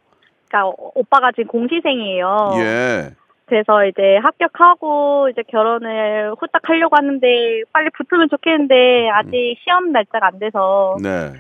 그러니까 0.49 0.69
오- 0.69 0.93
오빠가 0.97 1.31
지금 1.33 1.49
공시생이에요. 1.49 2.51
예. 2.59 3.11
그래서 3.47 3.85
이제 3.87 4.17
합격하고 4.23 5.29
이제 5.31 5.43
결혼을 5.49 6.33
후딱 6.39 6.63
하려고 6.69 6.97
하는데 6.97 7.27
빨리 7.73 7.91
붙으면 7.97 8.29
좋겠는데 8.31 9.09
아직 9.11 9.57
시험 9.63 9.93
날짜가 9.93 10.27
안 10.29 10.39
돼서 10.39 10.97
네. 11.03 11.33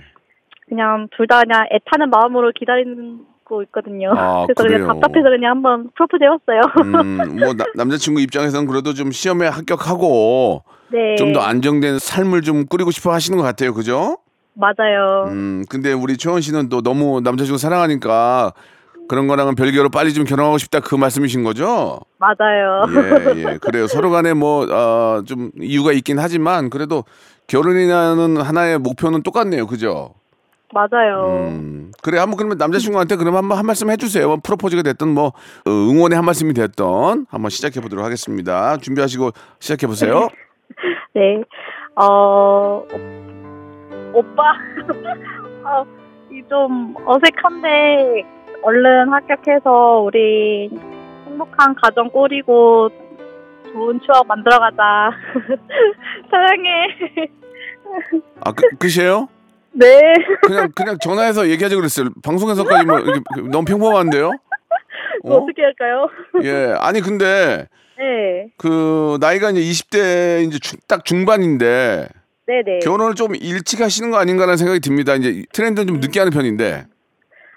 그냥 0.69 1.09
둘 1.17 1.27
다 1.27 1.41
그냥 1.43 1.67
애타는 1.73 2.11
마음으로 2.11 2.53
기다리고 2.55 3.63
있거든요. 3.65 4.13
아, 4.17 4.47
그래서 4.47 4.63
그래요? 4.63 4.79
그냥 4.87 5.01
답답해서 5.01 5.31
그냥 5.31 5.51
한번 5.53 5.91
프로포즈 5.97 6.23
해봤어요. 6.23 6.61
음, 6.85 7.39
뭐 7.41 7.55
나- 7.55 7.65
남자친구 7.75 8.21
입장에서는 8.21 8.67
그래도 8.69 8.93
좀 8.95 9.11
시험에 9.11 9.47
합격하고 9.49 10.63
네. 10.93 11.17
좀 11.17 11.33
더 11.33 11.41
안정된 11.41 11.99
삶을 11.99 12.43
좀 12.43 12.67
꾸리고 12.67 12.93
싶어 12.93 13.11
하시는 13.13 13.37
것 13.37 13.43
같아요. 13.45 13.75
그죠? 13.75 14.19
맞아요. 14.55 15.25
음, 15.29 15.65
근데 15.69 15.93
우리 15.93 16.17
최원 16.17 16.41
씨는 16.41 16.69
또 16.69 16.81
너무 16.83 17.21
남자친구 17.21 17.59
사랑하니까 17.59 18.53
그런 19.09 19.27
거랑은 19.29 19.55
별개로 19.55 19.89
빨리 19.89 20.13
좀 20.13 20.25
결혼하고 20.25 20.59
싶다 20.59 20.81
그 20.81 20.95
말씀이신 20.95 21.43
거죠? 21.45 22.01
맞아요. 22.19 22.83
예, 23.37 23.41
예. 23.53 23.59
그래요. 23.59 23.87
서로 23.87 24.11
간에 24.11 24.35
뭐, 24.35 24.67
어, 24.71 25.23
좀 25.25 25.51
이유가 25.61 25.93
있긴 25.93 26.19
하지만 26.19 26.71
그래도 26.71 27.05
결혼이라는 27.47 28.39
하나의 28.39 28.79
목표는 28.79 29.23
똑같네요. 29.23 29.67
그죠? 29.67 30.15
맞아요. 30.75 31.49
음. 31.49 31.93
그래, 32.03 32.19
한번 32.19 32.37
그러면 32.37 32.59
남자친구한테 32.59 33.15
그럼 33.17 33.37
한번 33.37 33.57
한 33.57 33.65
말씀 33.65 33.89
해주세요. 33.89 34.27
뭐 34.27 34.39
프로포즈가 34.43 34.83
됐든 34.83 35.09
뭐, 35.09 35.27
어, 35.29 35.71
응원의 35.71 36.17
한 36.17 36.25
말씀이 36.25 36.53
됐던 36.55 37.27
한번 37.31 37.51
시작해 37.51 37.81
보도록 37.81 38.05
하겠습니다. 38.05 38.77
준비하시고 38.79 39.31
시작해 39.61 39.87
보세요. 39.87 40.29
네. 41.15 41.43
어, 41.95 42.83
오- 42.83 44.19
오빠. 44.19 44.43
어, 45.65 45.85
이좀 46.33 46.95
어색한데, 47.07 48.25
얼른 48.63 49.13
합격해서 49.13 50.01
우리 50.05 50.71
행복한 51.27 51.75
가정 51.75 52.09
꾸리고 52.11 52.89
좋은 53.73 54.01
추억 54.01 54.27
만들어가자. 54.27 55.11
사랑해. 56.31 56.97
아, 58.41 58.53
그, 58.53 58.69
끝이에요? 58.79 59.29
네. 59.73 60.01
그냥, 60.43 60.71
그냥 60.75 60.99
전화해서 60.99 61.49
얘기하자 61.49 61.77
그랬어요. 61.77 62.09
방송에서까지 62.25 62.87
뭐, 62.87 62.99
이렇게 62.99 63.21
너무 63.51 63.65
평범한데요? 63.65 64.29
어? 65.25 65.35
어떻게 65.35 65.63
할까요? 65.63 66.09
예. 66.43 66.75
아니, 66.79 67.01
근데 67.01 67.67
네. 67.99 68.49
그, 68.57 69.19
나이가 69.21 69.51
이제 69.51 69.61
20대 69.61 70.45
이제 70.47 70.59
중- 70.59 70.79
딱 70.89 71.05
중반인데, 71.05 72.09
네네. 72.47 72.79
결혼을 72.81 73.15
좀 73.15 73.35
일찍 73.35 73.81
하시는 73.81 74.11
거 74.11 74.19
아닌가라는 74.19 74.57
생각이 74.57 74.81
듭니다. 74.81 75.15
이제 75.15 75.45
트렌드는 75.53 75.87
좀 75.89 76.01
늦게 76.01 76.21
하는 76.21 76.33
편인데. 76.33 76.85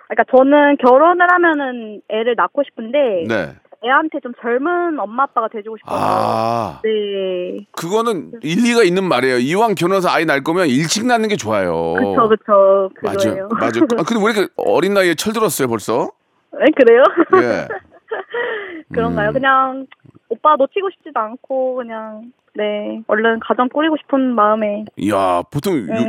그러니까 0.10 0.36
저는 0.36 0.78
결혼을 0.78 1.28
하면은 1.32 2.02
애를 2.10 2.34
낳고 2.36 2.64
싶은데, 2.64 3.26
네. 3.28 3.54
애한테 3.86 4.20
좀 4.22 4.34
젊은 4.42 5.00
엄마 5.00 5.24
아빠가 5.24 5.48
돼주고 5.48 5.78
싶어요. 5.78 5.98
아, 5.98 6.82
네. 6.84 7.66
그거는 7.72 8.34
일리가 8.42 8.84
있는 8.84 9.06
말이에요. 9.06 9.38
이왕 9.38 9.76
결혼해서 9.76 10.10
아이 10.10 10.26
낳을 10.26 10.44
거면 10.44 10.68
일찍 10.68 11.06
낳는 11.06 11.30
게 11.30 11.38
좋아요. 11.38 11.94
그쵸, 11.94 12.28
그쵸. 12.28 12.90
맞아요. 13.04 13.48
맞아요. 13.52 13.88
아, 13.98 14.04
근데 14.04 14.26
왜 14.26 14.32
이렇게 14.32 14.48
어린 14.58 14.94
나이에 14.96 15.14
철들었어요, 15.16 15.68
벌써? 15.70 16.12
네, 16.54 16.66
그래요? 16.76 17.04
예. 17.44 17.68
그런가요? 18.92 19.30
음. 19.30 19.34
그냥 19.34 19.88
오빠 20.28 20.56
놓치고 20.56 20.90
싶지도 20.90 21.20
않고 21.20 21.76
그냥 21.76 22.34
네 22.60 23.02
얼른 23.08 23.40
가정 23.40 23.70
꾸리고 23.70 23.96
싶은 24.02 24.36
마음에 24.36 24.84
이야, 24.98 25.42
보통 25.50 25.78
요- 25.78 25.86
네. 25.88 26.06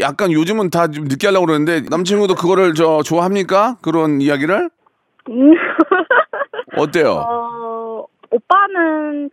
약간 0.00 0.32
요즘은 0.32 0.70
다 0.70 0.86
좀 0.88 1.04
늦게 1.04 1.26
하려고 1.26 1.44
그러는데 1.46 1.82
남친구도 1.90 2.34
그거를 2.34 2.72
저 2.74 3.02
좋아합니까? 3.02 3.76
그런 3.82 4.22
이야기를? 4.22 4.70
음. 5.28 5.52
어때요? 6.78 7.10
어, 7.28 8.06
오빠는 8.30 9.30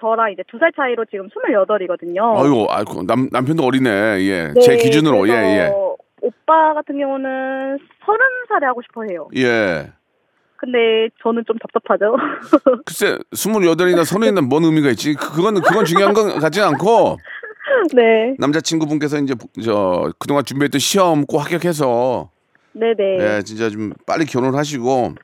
저랑 0.00 0.32
이제 0.32 0.42
두 0.48 0.58
살 0.58 0.72
차이로 0.74 1.04
지금 1.10 1.28
28이거든요. 1.28 2.38
아이고, 2.42 2.66
아이고, 2.70 3.02
남, 3.06 3.28
남편도 3.32 3.62
어리네. 3.64 3.90
예. 4.20 4.54
제 4.60 4.76
기준으로, 4.76 5.28
예, 5.28 5.32
예. 5.32 5.72
오빠 6.22 6.74
같은 6.74 6.98
경우는 6.98 7.78
30살에 7.78 8.62
하고 8.64 8.80
싶어 8.82 9.02
해요. 9.10 9.28
예. 9.36 9.90
근데 10.66 11.08
저는 11.22 11.44
좀 11.46 11.56
답답하죠. 11.58 12.16
글쎄, 12.84 13.18
스물여덟이나 13.32 14.02
서른이나 14.04 14.40
뭔 14.40 14.64
의미가 14.64 14.90
있지? 14.90 15.14
그- 15.14 15.32
그건, 15.32 15.54
그건 15.62 15.84
중요한 15.84 16.12
건 16.12 16.40
같지 16.40 16.60
않고, 16.60 17.18
네. 17.94 18.34
남자친구분께서 18.38 19.18
이제, 19.18 19.34
저, 19.64 20.12
그동안 20.18 20.44
준비했던 20.44 20.80
시험 20.80 21.24
꼭 21.24 21.38
합격해서, 21.38 22.30
네네. 22.72 23.18
예, 23.38 23.42
진짜 23.42 23.70
좀 23.70 23.92
빨리 24.06 24.24
결혼하시고, 24.26 25.14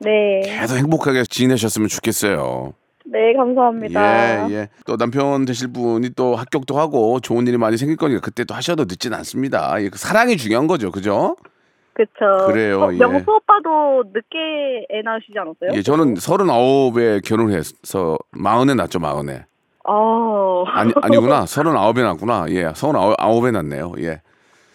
네. 0.00 0.40
계속 0.44 0.76
행복하게 0.76 1.22
지내셨으면 1.24 1.88
좋겠어요. 1.88 2.74
네, 3.04 3.32
감사합니다. 3.34 4.50
예, 4.50 4.54
예. 4.54 4.68
또 4.86 4.96
남편 4.96 5.44
되실 5.44 5.72
분이 5.72 6.10
또 6.16 6.34
합격도 6.36 6.78
하고 6.78 7.20
좋은 7.20 7.46
일이 7.46 7.56
많이 7.56 7.76
생길 7.76 7.96
거니까 7.96 8.20
그때 8.20 8.44
또 8.44 8.54
하셔도 8.54 8.84
늦진 8.84 9.14
않습니다. 9.14 9.74
예, 9.82 9.88
그 9.88 9.98
사랑이 9.98 10.36
중요한 10.36 10.66
거죠. 10.66 10.90
그죠? 10.90 11.36
그쵸. 12.00 12.46
그래요, 12.46 12.80
어, 12.84 12.92
예. 12.94 12.96
명수 12.96 13.30
오빠도 13.30 14.04
늦게 14.14 14.86
애 14.90 15.02
낳으시지 15.04 15.34
않았어요? 15.38 15.70
예, 15.74 15.82
저는 15.82 16.16
서른아홉에 16.16 17.20
결혼해서 17.24 18.16
마흔에 18.30 18.72
낳죠, 18.74 18.98
마흔에. 19.00 19.44
아. 19.84 20.64
아니, 20.68 20.92
아니구나. 21.02 21.44
서른아홉에 21.44 22.02
낳구나. 22.02 22.46
예, 22.48 22.72
서른아홉에 22.74 23.50
낳네요. 23.50 23.92
예. 23.98 24.22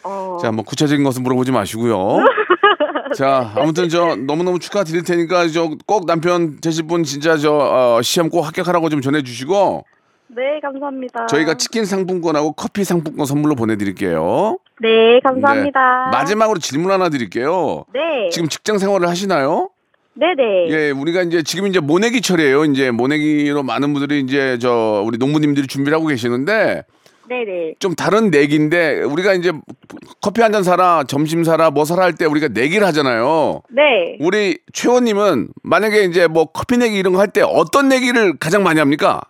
어. 0.03 0.38
자, 0.39 0.51
뭐 0.51 0.63
구체적인 0.63 1.03
것은 1.03 1.24
물어보지 1.24 1.51
마시고요. 1.51 2.17
자, 3.17 3.53
아무튼 3.55 3.89
저 3.89 4.15
너무너무 4.15 4.60
축하드릴 4.60 5.03
테니까 5.03 5.48
저 5.48 5.70
꼭 5.88 6.05
남편 6.05 6.60
되실 6.62 6.86
분 6.86 7.03
진짜 7.03 7.38
저 7.38 7.53
어, 7.55 8.01
시험 8.03 8.29
꼭 8.29 8.41
합격하라고 8.44 8.89
좀 8.89 9.01
전해주시고 9.01 9.84
네, 10.27 10.60
감사합니다. 10.62 11.25
저희가 11.27 11.55
치킨 11.55 11.86
상품권하고 11.86 12.51
커피 12.53 12.84
상품권 12.84 13.25
선물로 13.25 13.55
보내드릴게요. 13.55 14.58
네, 14.82 15.20
감사합니다. 15.24 16.10
네. 16.12 16.17
마지막으로 16.17 16.60
질문 16.60 16.91
하나 16.91 17.10
드릴게요. 17.10 17.86
네. 17.94 18.29
지금 18.32 18.50
직장 18.50 18.77
생활을 18.77 19.08
하시나요? 19.08 19.70
네네. 20.15 20.70
예, 20.70 20.91
우리가 20.91 21.24
이제 21.24 21.44
지금 21.44 21.67
이제 21.67 21.79
모내기철이에요. 21.79 22.65
이제 22.65 22.91
모내기로 22.91 23.63
많은 23.63 23.94
분들이 23.94 24.22
이제 24.22 24.58
저 24.62 25.03
우리 25.05 25.17
농부님들이 25.17 25.67
준비를 25.67 25.96
하고 25.98 26.08
계시는데 26.08 26.84
네네. 27.27 27.74
좀 27.79 27.96
다른 27.96 28.29
내기인데 28.29 29.01
우리가 29.01 29.34
이제 29.34 29.51
커피 30.22 30.41
한 30.41 30.51
잔 30.53 30.63
사라, 30.63 31.03
점심 31.08 31.44
사라, 31.44 31.70
뭐 31.72 31.84
사라 31.84 32.03
할 32.03 32.13
때 32.13 32.25
우리가 32.25 32.48
내기를 32.50 32.86
하잖아요. 32.88 33.62
네. 33.72 34.17
우리 34.22 34.60
최원님은 34.74 35.50
만약에 35.63 36.03
이제 36.03 36.27
뭐 36.27 36.46
커피 36.46 36.77
내기 36.77 36.98
이런 36.98 37.12
거 37.13 37.20
할 37.20 37.27
때 37.27 37.41
어떤 37.41 37.89
내기를 37.89 38.38
가장 38.38 38.63
많이 38.63 38.80
합니까? 38.80 39.21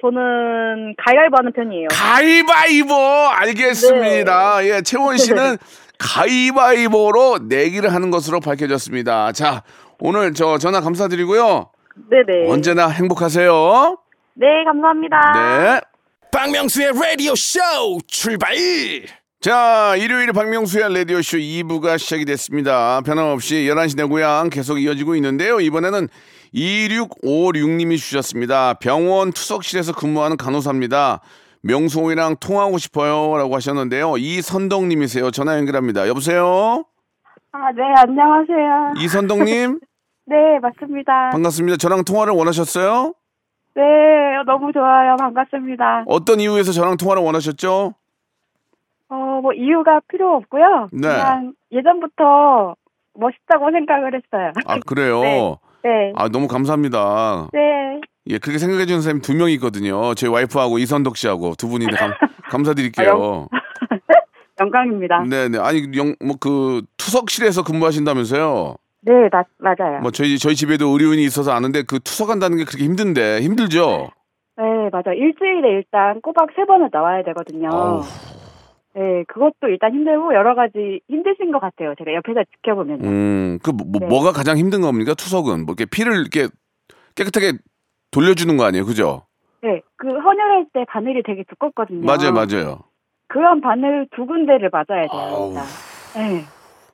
저는 0.00 0.94
가위바위보 0.96 1.36
하는 1.36 1.52
편이에요. 1.52 1.88
가위바위보 1.90 2.94
알겠습니다. 2.94 4.64
예, 4.66 4.82
채원 4.82 5.16
씨는 5.18 5.58
가위바위보로 5.98 7.40
내기를 7.48 7.92
하는 7.92 8.10
것으로 8.10 8.40
밝혀졌습니다. 8.40 9.32
자, 9.32 9.62
오늘 9.98 10.32
저 10.32 10.58
전화 10.58 10.80
감사드리고요. 10.80 11.70
네네. 12.10 12.50
언제나 12.50 12.88
행복하세요. 12.88 13.98
네, 14.34 14.46
감사합니다. 14.64 15.20
네. 15.34 15.80
박명수의 16.32 16.92
라디오 16.94 17.34
쇼 17.34 17.58
출발 18.06 18.54
자, 19.40 19.94
일요일 19.96 20.34
박명수의 20.34 20.94
라디오쇼 20.94 21.38
2부가 21.38 21.96
시작이 21.98 22.26
됐습니다. 22.26 23.00
변함없이 23.00 23.66
11시 23.70 23.96
내 23.96 24.04
고향 24.04 24.50
계속 24.50 24.78
이어지고 24.78 25.14
있는데요. 25.14 25.60
이번에는 25.60 26.08
2656님이 26.54 27.96
주셨습니다. 27.96 28.74
병원 28.74 29.30
투석실에서 29.32 29.94
근무하는 29.94 30.36
간호사입니다. 30.36 31.20
명수호이랑 31.62 32.36
통화하고 32.40 32.78
싶어요. 32.78 33.36
라고 33.36 33.54
하셨는데요. 33.54 34.16
이선덕님이세요. 34.16 35.30
전화 35.30 35.56
연결합니다. 35.58 36.08
여보세요? 36.08 36.84
아, 37.52 37.72
네, 37.72 37.82
안녕하세요. 37.96 38.94
이선덕님? 38.98 39.80
네, 40.26 40.36
맞습니다. 40.60 41.30
반갑습니다. 41.30 41.76
저랑 41.76 42.04
통화를 42.04 42.32
원하셨어요? 42.32 43.14
네, 43.74 43.82
너무 44.46 44.72
좋아요. 44.72 45.16
반갑습니다. 45.16 46.04
어떤 46.06 46.40
이유에서 46.40 46.72
저랑 46.72 46.96
통화를 46.96 47.22
원하셨죠? 47.22 47.94
어, 49.08 49.14
뭐, 49.42 49.52
이유가 49.52 50.00
필요 50.08 50.36
없고요. 50.36 50.88
네. 50.92 51.08
그냥 51.08 51.54
예전부터 51.72 52.76
멋있다고 53.14 53.70
생각을 53.72 54.12
했어요. 54.14 54.52
아, 54.66 54.78
그래요? 54.86 55.20
네. 55.22 55.56
네. 55.82 56.12
아, 56.16 56.28
너무 56.28 56.48
감사합니다. 56.48 57.48
네. 57.52 58.00
예, 58.26 58.38
그렇게 58.38 58.58
생각해 58.58 58.86
주는 58.86 59.00
사람이 59.00 59.22
두 59.22 59.34
명이 59.34 59.54
있거든요. 59.54 60.14
제 60.14 60.26
와이프하고 60.26 60.78
이선덕 60.78 61.16
씨하고 61.16 61.54
두 61.56 61.68
분이 61.68 61.86
감, 61.86 62.12
감사드릴게요. 62.50 63.48
영광입니다. 64.60 65.24
네, 65.28 65.48
네. 65.48 65.58
아니, 65.58 65.88
영, 65.96 66.14
뭐, 66.22 66.36
그, 66.38 66.82
투석실에서 66.98 67.64
근무하신다면서요? 67.64 68.74
네, 69.02 69.12
나, 69.32 69.42
맞아요. 69.58 70.00
뭐, 70.02 70.10
저희, 70.10 70.38
저희 70.38 70.54
집에도 70.54 70.88
의료인이 70.88 71.24
있어서 71.24 71.52
아는데 71.52 71.82
그 71.82 71.98
투석한다는 71.98 72.58
게 72.58 72.64
그렇게 72.64 72.84
힘든데, 72.84 73.40
힘들죠? 73.40 74.10
네, 74.58 74.64
맞아요. 74.92 75.16
일주일에 75.16 75.70
일단 75.70 76.20
꼬박 76.20 76.50
세 76.54 76.66
번은 76.66 76.90
나와야 76.92 77.22
되거든요. 77.22 77.70
아우. 77.72 78.02
네, 78.94 79.24
그것도 79.28 79.68
일단 79.68 79.92
힘들고 79.92 80.34
여러 80.34 80.54
가지 80.54 81.00
힘드신 81.08 81.52
것 81.52 81.60
같아요. 81.60 81.94
제가 81.98 82.12
옆에서 82.14 82.42
지켜보면요. 82.56 83.06
음, 83.06 83.58
그, 83.62 83.70
뭐, 83.70 83.86
네. 84.00 84.06
뭐가 84.06 84.32
가장 84.32 84.56
힘든 84.56 84.80
겁니까? 84.80 85.14
투석은? 85.14 85.64
뭐, 85.64 85.74
이렇게 85.78 85.86
피를 85.86 86.14
이렇게 86.14 86.48
깨끗하게 87.14 87.58
돌려주는 88.10 88.56
거 88.56 88.64
아니에요? 88.64 88.84
그죠? 88.84 89.22
네, 89.62 89.80
그 89.96 90.08
헌혈할 90.08 90.66
때 90.72 90.84
바늘이 90.88 91.22
되게 91.22 91.44
두껍거든요. 91.44 92.04
맞아요, 92.04 92.32
맞아요. 92.32 92.80
그런 93.28 93.60
바늘 93.60 94.08
두 94.10 94.26
군데를 94.26 94.70
맞아야 94.72 95.06
돼요. 95.06 95.52
네, 96.16 96.44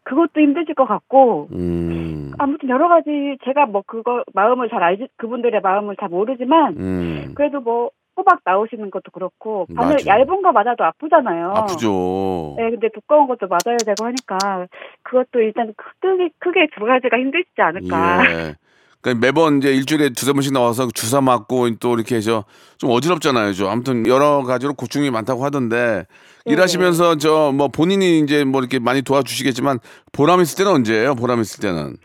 그것도 0.03 0.41
힘드실 0.41 0.75
것 0.75 0.87
같고 0.87 1.49
음, 1.53 2.33
아무튼 2.39 2.69
여러 2.69 2.89
가지 2.89 3.39
제가 3.45 3.67
뭐 3.67 3.83
그거 3.87 4.23
마음을 4.35 4.69
잘 4.69 4.83
알지 4.83 5.09
그분들의 5.17 5.61
마음을 5.63 5.97
잘 5.99 6.11
모르지만 6.11 6.77
음. 6.77 7.33
그래도 7.35 7.61
뭐 7.61 7.91
호박 8.16 8.40
나오시는 8.44 8.90
것도 8.90 9.11
그렇고 9.12 9.66
바늘 9.76 9.96
맞아요. 10.07 10.20
얇은 10.20 10.42
거 10.42 10.50
맞아도 10.52 10.85
아프잖아요. 10.85 11.52
아프죠. 11.55 12.55
네, 12.57 12.70
근데 12.70 12.88
두꺼운 12.94 13.26
것도 13.29 13.46
맞아야 13.48 13.76
되고 13.85 14.05
하니까 14.05 14.66
그것도 15.02 15.40
일단 15.40 15.74
크게 15.76 16.31
크게 16.38 16.68
두 16.79 16.85
가지가 16.87 17.18
힘들지 17.18 17.50
않을까. 17.59 18.24
예. 18.31 18.55
그러니까 19.02 19.24
매번 19.26 19.59
이제 19.59 19.72
일주일에 19.72 20.09
두세 20.11 20.33
번씩 20.33 20.52
나와서 20.52 20.88
주사 20.94 21.20
맞고 21.20 21.76
또 21.79 21.94
이렇게 21.94 22.16
해서 22.16 22.44
좀 22.79 22.90
어지럽잖아요. 22.90 23.52
좀 23.52 23.68
아무튼 23.68 24.07
여러 24.07 24.42
가지로 24.42 24.74
고충이 24.74 25.11
많다고 25.11 25.44
하던데 25.44 26.07
네. 26.46 26.52
일하시면서 26.52 27.16
저 27.16 27.52
뭐 27.52 27.68
본인이 27.68 28.18
이제 28.20 28.44
뭐 28.44 28.61
이렇게 28.61 28.79
많이 28.79 29.02
도와주시겠지만 29.02 29.79
보람 30.12 30.40
있을 30.40 30.57
때는 30.59 30.72
언제예요? 30.72 31.14
보람 31.14 31.40
있을 31.40 31.61
때는 31.61 31.96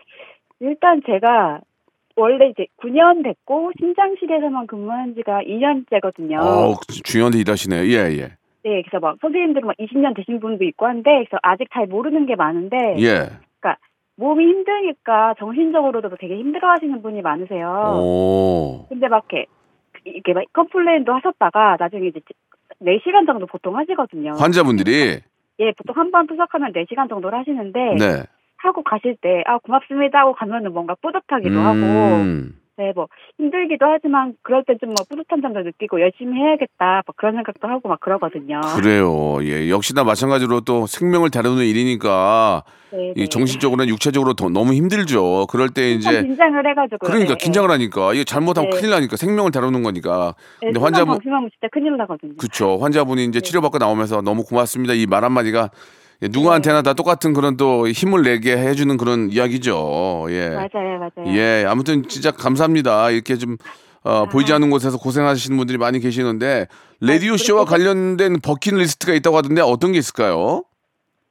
일단 0.59 1.01
제가 1.07 1.61
원래 2.15 2.47
이제 2.49 2.65
9년 2.81 3.23
됐고 3.23 3.71
신장실에서만 3.79 4.67
근무한 4.67 5.15
지가 5.15 5.41
2년째거든요. 5.43 6.39
어 6.39 6.75
중요한데 7.03 7.39
일하시네요. 7.39 7.83
예 7.87 8.11
예. 8.17 8.21
네, 8.63 8.83
그래서 8.83 8.99
막 8.99 9.17
선생님들은 9.21 9.65
막 9.67 9.75
20년 9.77 10.15
되신 10.15 10.39
분도 10.39 10.63
있고 10.65 10.85
한데, 10.85 11.09
그래서 11.09 11.37
아직 11.41 11.67
잘 11.73 11.87
모르는 11.87 12.27
게 12.27 12.35
많은데, 12.35 12.77
예. 12.99 13.29
몸이 14.17 14.43
힘드니까 14.45 15.33
정신적으로도 15.39 16.15
되게 16.19 16.35
힘들어하시는 16.37 17.01
분이 17.01 17.21
많으세요. 17.23 17.67
오. 18.03 18.85
근데 18.87 19.07
막 19.07 19.25
이렇게 19.31 19.47
이렇게 20.03 20.33
막 20.33 20.43
컴플레인도 20.53 21.11
하셨다가 21.11 21.77
나중에 21.79 22.07
이제 22.07 22.19
4시간 22.83 23.25
정도 23.25 23.47
보통 23.47 23.77
하시거든요. 23.77 24.33
환자분들이 24.33 25.21
예, 25.59 25.71
보통 25.71 25.95
한 25.95 26.11
번 26.11 26.27
투석하면 26.27 26.71
4시간 26.73 27.09
정도를 27.09 27.39
하시는데 27.39 27.79
네. 27.97 28.23
하고 28.63 28.83
가실 28.83 29.15
때 29.21 29.43
아 29.45 29.57
고맙습니다 29.59 30.19
하고 30.19 30.33
가면은 30.33 30.71
뭔가 30.73 30.95
뿌듯하기도 31.01 31.59
하고 31.59 31.77
음. 31.77 32.57
네, 32.77 32.93
뭐 32.95 33.07
힘들기도 33.37 33.85
하지만 33.85 34.33
그럴 34.41 34.63
때 34.65 34.73
좀 34.79 34.89
뭐 34.89 34.95
뿌듯한 35.09 35.41
점도 35.41 35.61
느끼고 35.61 35.99
열심히 36.01 36.39
해야겠다 36.39 37.03
뭐 37.05 37.13
그런 37.17 37.35
생각도 37.35 37.67
하고 37.67 37.89
막 37.89 37.99
그러거든요. 37.99 38.59
그래요. 38.75 39.37
예, 39.43 39.69
역시나 39.69 40.03
마찬가지로 40.03 40.61
또 40.61 40.87
생명을 40.87 41.29
다루는 41.29 41.63
일이니까 41.65 42.63
네, 42.91 43.13
이 43.15 43.21
네. 43.21 43.27
정신적으로나 43.27 43.87
육체적으로 43.87 44.33
더 44.33 44.49
너무 44.49 44.73
힘들죠. 44.73 45.47
그럴 45.49 45.69
때 45.69 45.91
이제 45.91 46.21
긴장을 46.23 46.69
해가지고 46.69 47.05
그러니까 47.05 47.35
긴장을 47.35 47.69
하니까 47.69 48.13
이게 48.13 48.23
잘못하면 48.23 48.69
네. 48.71 48.77
큰일 48.77 48.91
나니까 48.91 49.15
생명을 49.15 49.51
다루는 49.51 49.83
거니까. 49.83 50.33
근데 50.59 50.79
환자분 50.79 51.19
진짜 51.21 51.67
큰일 51.71 51.97
나거든요. 51.97 52.33
그쵸 52.37 52.77
환자분이 52.79 53.21
네. 53.21 53.27
이제 53.27 53.41
치료받고 53.41 53.77
나오면서 53.77 54.21
너무 54.21 54.43
고맙습니다 54.43 54.93
이 54.93 55.05
말 55.05 55.23
한마디가 55.23 55.61
예, 55.61 56.00
누구한테나 56.21 56.81
다 56.83 56.93
똑같은 56.93 57.33
그런 57.33 57.57
또 57.57 57.87
힘을 57.87 58.21
내게 58.23 58.55
해주는 58.55 58.95
그런 58.97 59.29
이야기죠. 59.31 60.27
예. 60.29 60.49
맞아요, 60.49 60.99
맞아요. 60.99 61.35
예, 61.35 61.65
아무튼 61.67 62.07
진짜 62.07 62.31
감사합니다. 62.31 63.09
이렇게 63.09 63.35
좀 63.35 63.57
어, 64.03 64.25
보이지 64.25 64.53
않는 64.53 64.69
곳에서 64.69 64.97
고생하시는 64.97 65.55
분들이 65.57 65.77
많이 65.77 65.99
계시는데 65.99 66.67
라디오 67.01 67.37
쇼와 67.37 67.65
관련된 67.65 68.41
버킷리스트가 68.41 69.13
있다고 69.13 69.37
하던데 69.37 69.61
어떤 69.61 69.91
게 69.91 69.99
있을까요? 69.99 70.63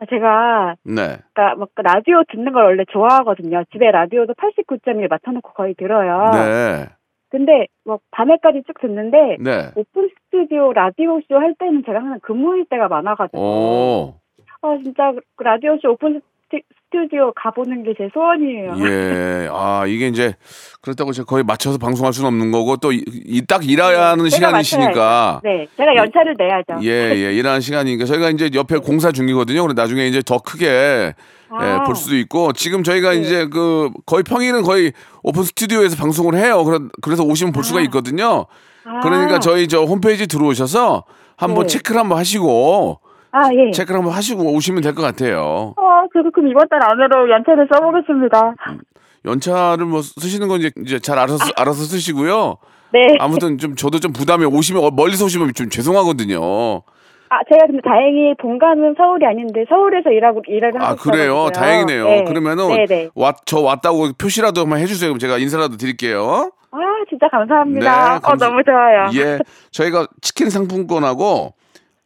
아, 0.00 0.06
제가 0.08 0.74
네, 0.84 1.18
그러니까 1.34 1.56
막 1.58 1.68
라디오 1.76 2.22
듣는 2.30 2.52
걸 2.52 2.64
원래 2.64 2.84
좋아하거든요. 2.90 3.64
집에 3.72 3.90
라디오도 3.90 4.34
89.1 4.34 5.08
맞춰놓고 5.08 5.52
거의 5.52 5.74
들어요. 5.74 6.30
네, 6.32 6.86
근데 7.28 7.66
뭐 7.84 7.98
밤에까지 8.10 8.62
쭉 8.66 8.80
듣는데 8.80 9.36
네. 9.40 9.70
오픈 9.74 10.08
스튜디오 10.24 10.72
라디오 10.72 11.20
쇼 11.28 11.36
할 11.38 11.54
때는 11.58 11.82
제가 11.84 11.98
항상 11.98 12.18
근무일 12.22 12.64
때가 12.70 12.88
많아가지고 12.88 13.38
오, 13.38 14.14
어 14.62 14.76
진짜 14.82 15.12
그 15.36 15.42
라디오 15.42 15.76
쇼 15.80 15.90
오픈 15.92 16.20
스튜- 16.50 16.62
스튜디오 16.92 17.32
가보는 17.34 17.84
게 17.84 17.94
제 17.96 18.08
소원이에요. 18.12 18.74
예, 18.80 19.48
아 19.52 19.84
이게 19.86 20.08
이제 20.08 20.34
그렇다고 20.82 21.12
제가 21.12 21.24
거의 21.24 21.44
맞춰서 21.44 21.78
방송할 21.78 22.12
수는 22.12 22.28
없는 22.28 22.50
거고 22.50 22.76
또 22.76 23.10
이 23.10 23.21
딱 23.21 23.66
일해야 23.68 24.10
하는 24.10 24.28
시간이시니까. 24.28 24.90
맞춰야죠. 24.92 25.40
네, 25.44 25.68
제가 25.76 25.94
연차를 25.94 26.34
내야죠. 26.36 26.84
예, 26.84 27.14
예, 27.16 27.32
일하는 27.34 27.60
시간이니까 27.60 28.04
저희가 28.04 28.30
이제 28.30 28.50
옆에 28.54 28.78
공사 28.78 29.12
중이거든요. 29.12 29.62
그래 29.62 29.74
나중에 29.74 30.06
이제 30.08 30.20
더 30.24 30.38
크게 30.38 30.66
예, 30.66 31.14
아. 31.50 31.84
볼 31.84 31.94
수도 31.96 32.16
있고 32.16 32.52
지금 32.52 32.82
저희가 32.82 33.12
네. 33.12 33.18
이제 33.20 33.46
그 33.46 33.90
거의 34.04 34.22
평일은 34.24 34.62
거의 34.62 34.92
오픈 35.22 35.42
스튜디오에서 35.44 35.96
방송을 35.96 36.34
해요. 36.36 36.64
그래, 36.64 36.78
그래서 37.02 37.22
오시면 37.24 37.52
볼 37.52 37.64
수가 37.64 37.80
있거든요. 37.82 38.46
아. 38.84 39.00
그러니까 39.02 39.38
저희 39.38 39.68
저 39.68 39.84
홈페이지 39.84 40.26
들어오셔서 40.26 41.04
한번 41.36 41.66
네. 41.66 41.72
체크를 41.74 42.00
한번 42.00 42.18
하시고 42.18 42.98
아 43.32 43.48
예. 43.54 43.70
체크를 43.70 43.98
한번 43.98 44.12
하시고 44.14 44.42
오시면 44.54 44.82
될 44.82 44.94
것 44.94 45.02
같아요. 45.02 45.74
어, 45.76 46.06
그거 46.12 46.30
그럼 46.30 46.50
이번 46.50 46.68
달 46.68 46.80
안으로 46.82 47.30
연차를 47.30 47.68
써보겠습니다. 47.72 48.54
연차를 49.24 49.84
뭐 49.86 50.02
쓰시는 50.02 50.48
건 50.48 50.60
이제, 50.60 50.70
이제 50.82 50.98
잘 50.98 51.18
알아서 51.18 51.36
쓰- 51.44 51.52
알아서 51.56 51.82
쓰시고요. 51.84 52.56
네. 52.92 53.16
아무튼 53.20 53.58
좀 53.58 53.76
저도 53.76 54.00
좀 54.00 54.12
부담이 54.12 54.44
오시면 54.46 54.82
어, 54.82 54.90
멀리서 54.90 55.26
오시면 55.26 55.52
좀 55.54 55.68
죄송하거든요. 55.70 56.40
아, 57.32 57.38
제가 57.48 57.66
근데 57.68 57.80
다행히 57.84 58.34
본가는 58.40 58.94
서울이 58.98 59.24
아닌데 59.24 59.64
서울에서 59.68 60.10
일하고 60.10 60.42
일을 60.48 60.74
하고 60.74 60.84
아 60.84 60.96
그래요 60.96 61.46
있어가지고요. 61.46 61.50
다행이네요 61.52 62.04
네. 62.04 62.24
그러면은 62.24 62.68
네네. 62.74 63.10
왔, 63.14 63.36
저 63.46 63.60
왔다고 63.60 64.08
표시라도 64.18 64.62
한번 64.62 64.80
해주세요 64.80 65.10
그럼 65.10 65.20
제가 65.20 65.38
인사라도 65.38 65.76
드릴게요 65.76 66.50
아, 66.72 66.78
진짜 67.08 67.28
감사합니다. 67.30 67.80
네, 68.10 68.16
어, 68.16 68.18
감사- 68.18 68.46
너무 68.48 68.64
좋아요. 68.64 69.06
예 69.14 69.38
저희가 69.70 70.08
치킨 70.22 70.50
상품권하고 70.50 71.54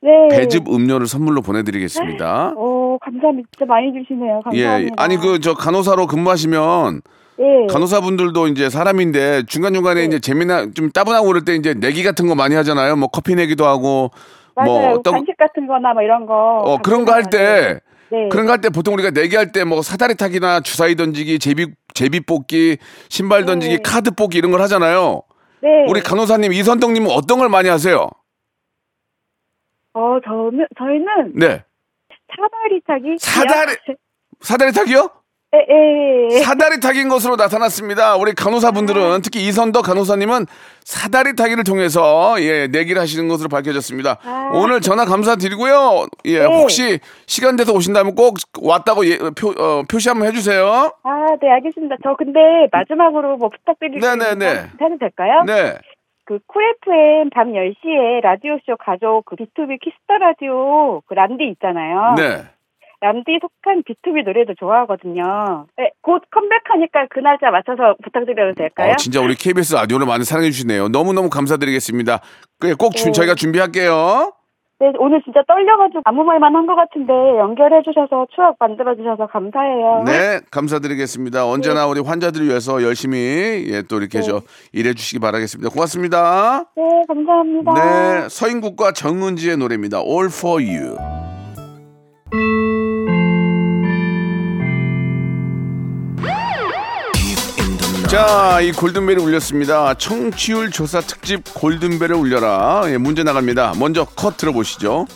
네. 0.05 0.29
배즙 0.37 0.69
음료를 0.69 1.07
선물로 1.07 1.41
보내드리겠습니다 1.41 2.53
오, 2.57 2.99
감사합니다. 2.99 3.49
진짜 3.57 3.65
많이 3.67 3.91
주시네요. 3.93 4.43
예 4.53 4.65
감사합니다. 4.65 4.95
아니 5.03 5.17
그 5.17 5.39
저 5.41 5.55
간호사로 5.55 6.07
근무하시면 6.07 7.01
예. 7.41 7.67
간호사분들도 7.73 8.47
이제 8.49 8.69
사람인데 8.71 9.45
중간중간에 9.47 10.01
네. 10.03 10.07
이제 10.07 10.19
재미나 10.21 10.67
좀 10.75 10.91
따분하고 10.91 11.27
그럴 11.29 11.45
때 11.45 11.55
이제 11.55 11.75
내기 11.75 12.03
같은 12.03 12.27
거 12.29 12.35
많이 12.35 12.55
하잖아요 12.55 12.97
뭐 12.97 13.09
커피 13.09 13.35
내기도 13.35 13.67
하고 13.67 14.11
맞아요. 14.55 14.71
뭐 14.71 14.93
어떤 14.93 15.15
간식 15.15 15.37
같은 15.37 15.67
거나 15.67 15.95
뭐 15.95 16.03
이런 16.03 16.27
거. 16.27 16.35
어 16.65 16.79
그런 16.79 17.05
거 17.05 17.13
할 17.13 17.25
때 17.31 17.81
네. 18.11 18.29
그런 18.31 18.45
거 18.47 18.53
할 18.53 18.61
때 18.61 18.69
보통 18.69 18.95
우리가 18.95 19.11
내기할 19.11 19.51
때 19.53 19.65
뭐 19.65 19.81
사다리 19.83 20.15
타기나 20.17 20.61
주사위 20.61 20.95
던지기 20.97 21.39
제비 21.41 21.67
제비 21.95 22.21
뽑기 22.21 22.77
신발 23.09 23.47
던지기 23.47 23.77
네. 23.77 23.83
카드 23.83 24.11
뽑기 24.13 24.37
이런 24.39 24.51
걸 24.53 24.61
하잖아요. 24.61 25.23
네. 25.63 25.69
우리 25.89 26.01
간호사님 26.03 26.53
이선덕님은 26.53 27.11
어떤 27.11 27.39
걸 27.39 27.49
많이 27.49 27.69
하세요? 27.71 28.09
어, 29.95 30.19
저는, 30.25 30.67
저희는 30.79 31.33
네 31.37 31.65
사다리 32.37 32.81
타기. 32.87 33.17
사다리- 33.19 33.77
사다리 34.41 34.73
타기요? 34.73 35.09
예, 35.55 35.59
예, 35.71 36.29
예. 36.33 36.39
사다리 36.41 36.81
타기인 36.81 37.09
것으로 37.09 37.37
나타났습니다. 37.37 38.17
우리 38.17 38.35
간호사분들은 38.35 39.21
특히 39.23 39.47
이선덕 39.47 39.85
간호사님은 39.85 40.47
사다리 40.83 41.37
타기를 41.37 41.63
통해서 41.63 42.35
예 42.41 42.67
내기를 42.67 43.01
하시는 43.01 43.29
것으로 43.29 43.49
밝혀졌습니다. 43.49 44.19
아. 44.25 44.51
오늘 44.53 44.81
전화 44.81 45.05
감사드리고요. 45.05 46.07
예 46.25 46.41
네. 46.41 46.45
혹시 46.45 46.99
시간 47.29 47.55
돼서 47.55 47.73
오신다면 47.73 48.17
꼭 48.17 48.35
왔다고 48.61 49.07
예, 49.07 49.17
표 49.39 49.51
어, 49.57 49.85
표시 49.89 50.09
한번 50.09 50.27
해주세요. 50.27 50.91
아, 51.05 51.27
네, 51.41 51.49
알겠습니다. 51.53 51.97
저 52.03 52.17
근데 52.19 52.41
마지막으로 52.73 53.37
뭐 53.37 53.49
부탁드릴 53.51 54.01
게 54.01 54.07
네네네. 54.09 54.47
해도 54.81 54.99
될까요? 54.99 55.45
네. 55.47 55.79
그 56.25 56.39
쿨FM 56.47 57.31
밤 57.31 57.53
10시에 57.53 58.21
라디오쇼 58.23 58.77
가족 58.79 59.25
그 59.27 59.37
비투비 59.37 59.79
키스 59.81 60.05
더 60.05 60.19
라디오 60.19 61.01
그 61.07 61.15
람디 61.15 61.45
있잖아요. 61.53 62.15
네. 62.17 62.45
람디 63.01 63.39
속한 63.43 63.83
B2B 63.83 64.25
노래도 64.25 64.55
좋아하거든요. 64.55 65.67
네, 65.77 65.91
곧 66.01 66.23
컴백하니까 66.31 67.07
그 67.11 67.19
날짜 67.19 67.51
맞춰서 67.51 67.97
부탁드려도 68.03 68.55
될까요? 68.55 68.93
어, 68.93 68.97
진짜 68.97 69.21
우리 69.21 69.35
KBS 69.35 69.75
라디오를 69.75 70.07
많이 70.07 70.25
사랑해 70.25 70.51
주시네요. 70.51 70.89
너무너무 70.89 71.29
감사드리겠습니다. 71.29 72.21
그래, 72.59 72.73
꼭 72.79 72.95
주- 72.97 73.07
네. 73.07 73.13
저희가 73.13 73.35
준비할게요. 73.35 74.33
네, 74.81 74.93
오늘 74.99 75.23
진짜 75.23 75.41
떨려가지고 75.47 76.03
아무 76.05 76.25
말만 76.25 76.55
한 76.55 76.67
것 76.67 76.75
같은데 76.75 77.13
연결해주셔서 77.13 78.27
추억 78.35 78.57
만들어주셔서 78.59 79.27
감사해요. 79.27 80.03
네, 80.07 80.41
감사드리겠습니다. 80.51 81.47
언제나 81.47 81.87
우리 81.87 82.01
환자들을 82.01 82.47
위해서 82.49 82.83
열심히 82.83 83.67
예, 83.69 83.83
또 83.83 83.99
이렇게 83.99 84.19
네. 84.21 84.25
저 84.25 84.41
일해 84.73 84.95
주시기 84.95 85.21
바라겠습니다. 85.21 85.71
고맙습니다. 85.71 86.65
네, 86.77 86.83
감사합니다. 87.07 87.75
네, 87.75 88.29
서인국과 88.29 88.93
정은지의 88.93 89.59
노래입니다. 89.59 89.99
All 90.01 90.27
for 90.27 90.63
you. 90.63 90.97
자, 98.19 98.61
이 98.61 98.71
골든벨이 98.71 99.21
울렸습니다. 99.21 99.93
청취율 99.95 100.71
조사 100.71 101.01
특집 101.01 101.43
골든벨을 101.53 102.15
울려라. 102.15 102.83
예, 102.87 102.97
문제 102.97 103.25
나갑니다. 103.25 103.73
먼저 103.77 104.05
컷 104.05 104.37
들어보시죠. 104.37 105.09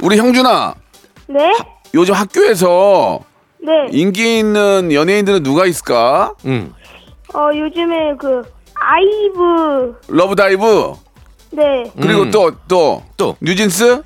우리 0.00 0.16
형준아, 0.16 0.74
네? 1.28 1.52
요즘 1.92 2.14
학교에서 2.14 3.20
네. 3.58 3.72
인기 3.90 4.38
있는 4.38 4.90
연예인들은 4.90 5.42
누가 5.42 5.66
있을까? 5.66 6.32
응. 6.46 6.72
어, 7.34 7.50
요즘에 7.54 8.14
그, 8.18 8.40
아이브. 8.74 10.00
Love 10.08 10.51
Dive 10.51 10.94
네. 11.50 11.92
그리고 12.00 12.22
음. 12.22 12.30
또 12.30 12.52
또 12.68 13.02
또. 13.18 13.36
뉴진스 13.42 14.00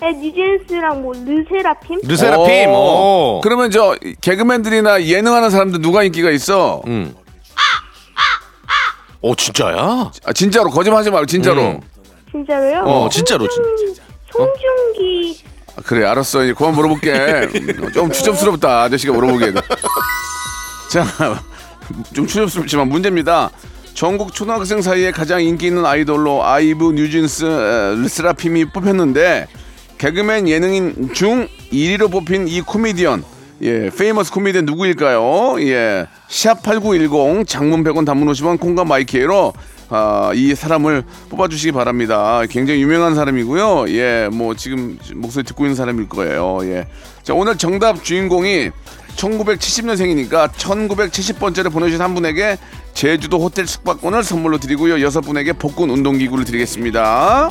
네, 0.00 0.12
뉴진스랑 0.12 1.02
뭐, 1.02 1.12
르세라핌? 1.12 2.00
르세라핌. 2.06 2.68
오. 2.68 2.72
오. 2.72 3.40
그러면 3.42 3.70
저 3.70 3.96
개그맨들이나 4.22 5.04
예능하는 5.04 5.50
사람들 5.50 5.80
누가 5.82 6.02
인기가 6.04 6.30
있어? 6.30 6.82
응. 6.86 7.14
오 9.22 9.34
진짜야? 9.34 10.10
아, 10.24 10.32
진짜로 10.32 10.70
거짓말하지 10.70 11.10
말고 11.10 11.26
진짜로. 11.26 11.62
음. 11.62 11.80
진짜로요? 12.30 12.80
어 12.84 13.08
진짜로 13.10 13.46
진짜. 13.48 14.02
송중기. 14.32 15.42
아, 15.76 15.82
그래 15.84 16.06
알았어 16.06 16.44
이제 16.44 16.54
그만 16.54 16.72
물어볼게. 16.74 17.48
좀 17.92 18.10
추접스럽다 18.10 18.82
아저씨가 18.84 19.12
물어보기에는. 19.12 19.60
자 20.90 21.44
좀 21.44 22.26
추접스럽지만 22.26 22.88
문제입니다. 22.88 23.50
전국 23.92 24.32
초등학생 24.32 24.80
사이에 24.80 25.10
가장 25.10 25.42
인기 25.42 25.66
있는 25.66 25.84
아이돌로 25.84 26.42
아이브, 26.42 26.92
뉴진스, 26.92 27.44
에, 27.44 27.96
르세라핌이 27.96 28.66
뽑혔는데 28.66 29.48
개그맨 30.00 30.48
예능인 30.48 31.12
중 31.12 31.46
1위로 31.70 32.10
뽑힌 32.10 32.48
이 32.48 32.62
코미디언 32.62 33.22
예, 33.60 33.90
famous 33.90 34.32
코미디언 34.32 34.64
누구일까요? 34.64 35.60
예, 35.60 36.06
샵8910 36.26 37.46
장문 37.46 37.84
100원 37.84 38.06
단문 38.06 38.26
50원 38.32 38.58
콩과 38.58 38.86
my 38.86 39.12
K로 39.12 39.52
아, 39.90 40.30
이 40.34 40.54
사람을 40.54 41.02
뽑아주시기 41.28 41.72
바랍니다. 41.72 42.40
굉장히 42.48 42.80
유명한 42.80 43.14
사람이고요. 43.14 43.90
예, 43.90 44.30
뭐 44.32 44.54
지금 44.54 44.98
목소리 45.16 45.44
듣고 45.44 45.64
있는 45.64 45.76
사람일 45.76 46.08
거예요. 46.08 46.60
예. 46.62 46.86
자, 47.22 47.34
오늘 47.34 47.58
정답 47.58 48.02
주인공이 48.02 48.70
1970년생이니까 49.16 50.50
1970번째를 50.52 51.70
보내주신 51.70 52.00
한 52.00 52.14
분에게 52.14 52.56
제주도 52.94 53.38
호텔 53.38 53.66
숙박권을 53.66 54.24
선물로 54.24 54.56
드리고요. 54.58 55.02
여섯 55.02 55.20
분에게 55.20 55.52
복근 55.52 55.90
운동기구를 55.90 56.46
드리겠습니다. 56.46 57.50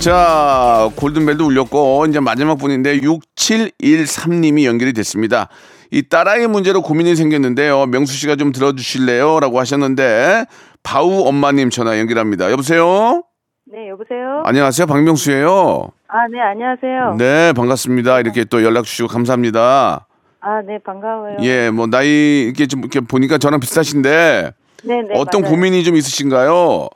자, 0.00 0.88
골든벨도 0.96 1.44
울렸고, 1.44 2.06
이제 2.08 2.20
마지막 2.20 2.54
분인데, 2.56 3.00
6713님이 3.00 4.64
연결이 4.64 4.94
됐습니다. 4.94 5.48
이 5.90 6.02
딸아이 6.08 6.46
문제로 6.46 6.80
고민이 6.80 7.14
생겼는데요. 7.16 7.84
명수 7.84 8.14
씨가 8.14 8.36
좀 8.36 8.50
들어주실래요? 8.50 9.40
라고 9.40 9.60
하셨는데, 9.60 10.46
바우 10.82 11.26
엄마님 11.26 11.68
전화 11.68 11.98
연결합니다. 11.98 12.50
여보세요? 12.50 13.24
네, 13.66 13.90
여보세요? 13.90 14.42
안녕하세요. 14.46 14.86
박명수예요 14.86 15.90
아, 16.08 16.26
네, 16.32 16.40
안녕하세요. 16.40 17.16
네, 17.18 17.52
반갑습니다. 17.52 18.20
이렇게 18.20 18.44
또 18.44 18.64
연락 18.64 18.84
주시고 18.84 19.06
감사합니다. 19.08 20.06
아, 20.40 20.62
네, 20.66 20.78
반가워요. 20.82 21.36
예, 21.42 21.68
뭐, 21.68 21.86
나이, 21.86 22.44
이렇게 22.46 22.66
좀, 22.66 22.80
이렇게 22.80 23.00
보니까 23.00 23.36
저랑 23.36 23.60
비슷하신데, 23.60 24.52
네, 24.84 24.94
네. 25.02 25.08
어떤 25.14 25.42
맞아요. 25.42 25.54
고민이 25.54 25.84
좀 25.84 25.94
있으신가요? 25.96 26.88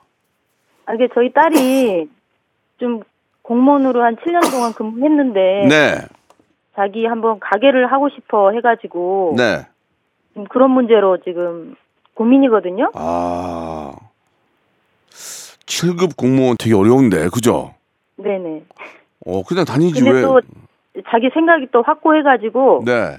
아, 0.87 0.95
이게 0.95 1.09
저희 1.15 1.31
딸이 1.35 2.09
좀 2.79 3.03
공무원으로 3.43 4.03
한 4.03 4.17
7년 4.17 4.51
동안 4.51 4.73
근무했는데 4.73 5.67
네, 5.69 5.99
자기 6.75 7.07
한번 7.07 7.39
가게를 7.41 7.93
하고 7.93 8.09
싶어 8.11 8.51
해가지고 8.53 9.35
네. 9.37 9.67
좀 10.35 10.45
그런 10.45 10.71
문제로 10.71 11.19
지금 11.19 11.77
고민이거든요. 12.15 12.91
아, 12.95 13.93
7급 15.11 16.17
공무원 16.17 16.57
되게 16.59 16.75
어려운데, 16.75 17.29
그죠? 17.29 17.75
네네. 18.17 18.63
어, 19.27 19.43
그냥 19.43 19.65
다니지 19.65 20.01
근데 20.03 20.11
왜? 20.11 20.23
또 20.23 20.41
자기 21.11 21.29
생각이 21.33 21.69
또 21.73 21.83
확고해가지고 21.83 22.83
네. 22.87 23.19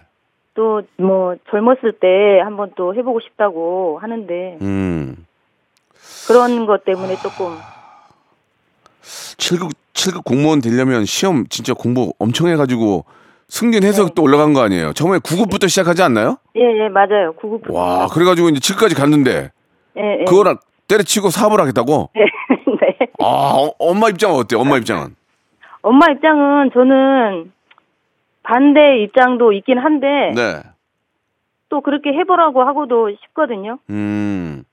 또 0.53 0.81
뭐 0.97 1.35
젊었을 1.51 1.99
때 1.99 2.39
한번 2.41 2.71
또 2.75 2.95
해보고 2.95 3.19
싶다고 3.19 3.99
하는데 4.01 4.57
음. 4.61 5.25
그런 6.27 6.65
것 6.65 6.85
때문에 6.85 7.15
조금 7.17 7.57
7급, 9.05 9.71
7급 9.93 10.23
공무원 10.23 10.61
되려면 10.61 11.05
시험 11.05 11.45
진짜 11.47 11.73
공부 11.73 12.13
엄청 12.19 12.47
해가지고 12.47 13.05
승진해서 13.47 14.05
네. 14.07 14.11
또 14.15 14.23
올라간 14.23 14.53
거 14.53 14.61
아니에요? 14.61 14.93
처음에 14.93 15.19
9급부터 15.19 15.69
시작하지 15.69 16.01
않나요? 16.01 16.37
예, 16.55 16.61
예, 16.61 16.89
맞아요. 16.89 17.33
구급. 17.35 17.69
와, 17.69 18.07
그래가지고 18.07 18.49
이제 18.49 18.59
7까지 18.59 18.97
갔는데, 18.97 19.51
예, 19.97 20.01
예. 20.21 20.25
그거랑 20.25 20.57
때려치고 20.87 21.29
사업을 21.29 21.59
하겠다고? 21.59 22.09
네. 22.15 22.25
네. 22.81 23.07
아, 23.19 23.25
어, 23.25 23.71
엄마 23.77 24.09
입장은 24.09 24.35
어때요? 24.35 24.59
엄마 24.59 24.77
입장은? 24.77 25.15
엄마 25.83 26.07
입장은 26.11 26.71
저는 26.73 27.51
반대 28.41 29.03
입장도 29.03 29.53
있긴 29.53 29.77
한데 29.77 30.07
네. 30.35 30.61
또 31.69 31.81
그렇게 31.81 32.11
해보라고 32.13 32.63
하고도 32.63 33.11
싶거든요. 33.21 33.77
음. 33.89 34.63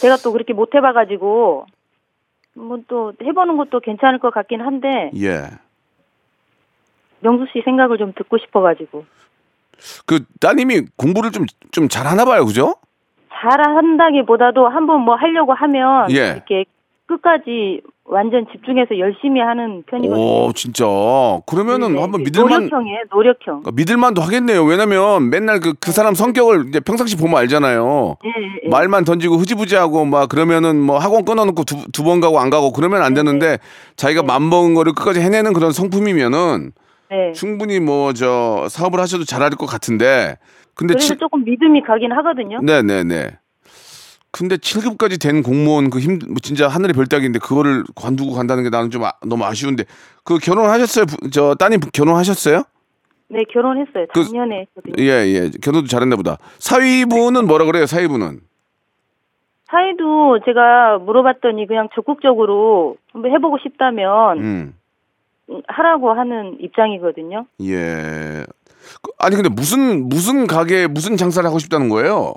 제가 0.00 0.16
또 0.16 0.32
그렇게 0.32 0.52
못 0.52 0.74
해봐가지고 0.74 1.66
뭐또 2.54 3.12
해보는 3.22 3.56
것도 3.56 3.80
괜찮을 3.80 4.18
것 4.18 4.32
같긴 4.32 4.60
한데 4.60 5.10
예. 5.16 5.48
명수 7.20 7.46
씨 7.52 7.62
생각을 7.64 7.98
좀 7.98 8.12
듣고 8.14 8.38
싶어가지고 8.38 9.04
그 10.06 10.24
따님이 10.40 10.86
공부를 10.96 11.30
좀, 11.30 11.46
좀 11.70 11.88
잘하나 11.88 12.24
봐요, 12.24 12.44
그죠? 12.44 12.74
잘한다기보다도 13.30 14.68
한번 14.68 15.02
뭐 15.02 15.14
하려고 15.14 15.52
하면 15.52 16.10
예. 16.10 16.32
이렇게 16.32 16.64
끝까지 17.08 17.80
완전 18.04 18.46
집중해서 18.52 18.98
열심히 18.98 19.40
하는 19.40 19.82
편이거든요. 19.86 20.46
오, 20.46 20.52
진짜. 20.54 20.84
그러면은 21.46 21.94
네, 21.94 22.00
한번 22.00 22.22
네. 22.22 22.24
믿을만, 22.24 22.64
노력형이에요, 22.64 22.98
노력형. 23.10 23.62
어, 23.66 23.70
믿을만도 23.72 24.22
하겠네요. 24.22 24.64
왜냐면 24.64 25.30
맨날 25.30 25.60
그, 25.60 25.74
그 25.80 25.90
사람 25.90 26.14
성격을 26.14 26.66
이제 26.68 26.80
평상시 26.80 27.16
보면 27.16 27.36
알잖아요. 27.38 28.16
예, 28.24 28.28
예. 28.64 28.68
말만 28.68 29.04
던지고 29.04 29.36
흐지부지하고 29.36 30.04
막 30.04 30.28
그러면은 30.28 30.80
뭐 30.80 30.98
학원 30.98 31.24
끊어놓고 31.24 31.64
두두번 31.64 32.20
가고 32.20 32.38
안 32.40 32.50
가고 32.50 32.72
그러면 32.72 33.02
안 33.02 33.14
되는데 33.14 33.58
자기가 33.96 34.22
맘먹은 34.22 34.74
거를 34.74 34.92
끝까지 34.92 35.20
해내는 35.20 35.52
그런 35.54 35.72
성품이면은 35.72 36.72
네. 37.10 37.32
충분히 37.32 37.80
뭐 37.80 38.12
저 38.12 38.66
사업을 38.68 39.00
하셔도 39.00 39.24
잘할 39.24 39.50
것 39.50 39.66
같은데 39.66 40.36
근데 40.74 40.94
그래서 40.94 41.08
칠 41.08 41.18
조금 41.18 41.42
믿음이 41.44 41.82
가긴 41.82 42.12
하거든요. 42.12 42.58
네 42.62 42.82
네 42.82 43.02
네. 43.04 43.28
근데 44.30 44.56
7급까지 44.56 45.20
된 45.20 45.42
공무원 45.42 45.90
그 45.90 45.98
힘, 46.00 46.18
뭐 46.28 46.36
진짜 46.42 46.68
하늘의 46.68 46.92
별따기인데 46.92 47.38
그거를 47.38 47.84
관두고 47.94 48.32
간다는 48.34 48.62
게 48.62 48.70
나는 48.70 48.90
좀 48.90 49.04
아- 49.04 49.12
너무 49.26 49.44
아쉬운데 49.44 49.84
그 50.22 50.38
결혼하셨어요? 50.38 51.06
부- 51.06 51.30
저 51.30 51.54
따님 51.54 51.80
결혼하셨어요? 51.92 52.62
네, 53.30 53.42
결혼했어요. 53.52 54.06
그- 54.12 54.24
작년에 54.24 54.66
했거든요. 54.76 54.94
예, 55.02 55.26
예. 55.26 55.50
결혼도 55.62 55.86
잘했나 55.88 56.16
보다. 56.16 56.38
사위분은 56.58 57.46
뭐라 57.46 57.64
그래요? 57.64 57.86
사위분은? 57.86 58.40
사이도 59.70 60.40
제가 60.46 60.98
물어봤더니 60.98 61.66
그냥 61.66 61.88
적극적으로 61.94 62.96
한번 63.12 63.32
해보고 63.32 63.58
싶다면 63.62 64.38
음. 64.38 64.74
하라고 65.66 66.12
하는 66.12 66.56
입장이거든요. 66.60 67.46
예. 67.62 68.44
그- 69.02 69.12
아니 69.18 69.36
근데 69.36 69.48
무슨 69.50 70.08
무슨 70.08 70.46
가게 70.46 70.86
무슨 70.86 71.16
장사를 71.16 71.46
하고 71.46 71.58
싶다는 71.58 71.88
거예요? 71.90 72.34